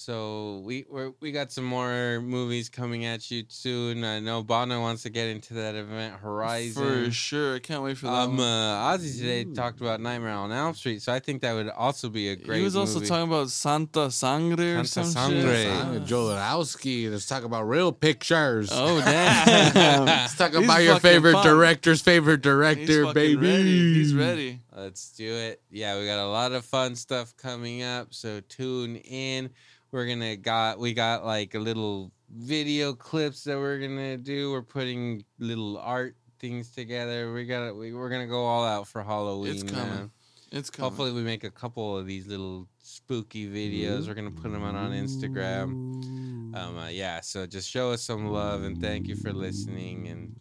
[0.01, 0.11] Hour.
[0.11, 4.05] So we we're, we got some more movies coming at you soon.
[4.05, 7.07] I know Banno wants to get into that event Horizon.
[7.07, 7.57] For sure.
[7.57, 8.13] I can't wait for that.
[8.13, 8.47] Um, one.
[8.47, 9.55] uh, Ozzy today Ooh.
[9.55, 12.59] talked about Nightmare on Elm Street, so I think that would also be a great.
[12.59, 13.09] he was also movie.
[13.09, 15.55] talking about Santa Sangre or Santa some Sangre.
[15.55, 15.71] shit.
[15.71, 17.11] Uh, Jodorowsky.
[17.11, 18.71] Let's talk about real pictures.
[18.73, 20.05] Oh damn!
[20.07, 21.47] Let's talk He's about your favorite pumped.
[21.47, 23.37] director's favorite director, fucking baby.
[23.37, 23.95] Ready.
[23.95, 24.61] He's ready.
[24.81, 25.61] Let's do it.
[25.71, 29.51] Yeah, we got a lot of fun stuff coming up, so tune in.
[29.93, 34.53] We're gonna got we got like a little video clips that we're gonna do.
[34.53, 37.33] We're putting little art things together.
[37.35, 39.53] We got we, we're gonna go all out for Halloween.
[39.53, 39.89] It's coming.
[39.89, 40.11] man.
[40.51, 40.89] It's coming.
[40.89, 44.09] Hopefully, we make a couple of these little spooky videos.
[44.09, 46.55] We're gonna put them out on Instagram.
[46.55, 50.41] Um, uh, yeah, so just show us some love and thank you for listening and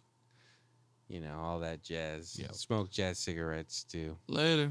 [1.10, 2.38] you know all that jazz.
[2.38, 2.54] Yep.
[2.54, 4.16] Smoke jazz cigarettes too.
[4.28, 4.70] Later.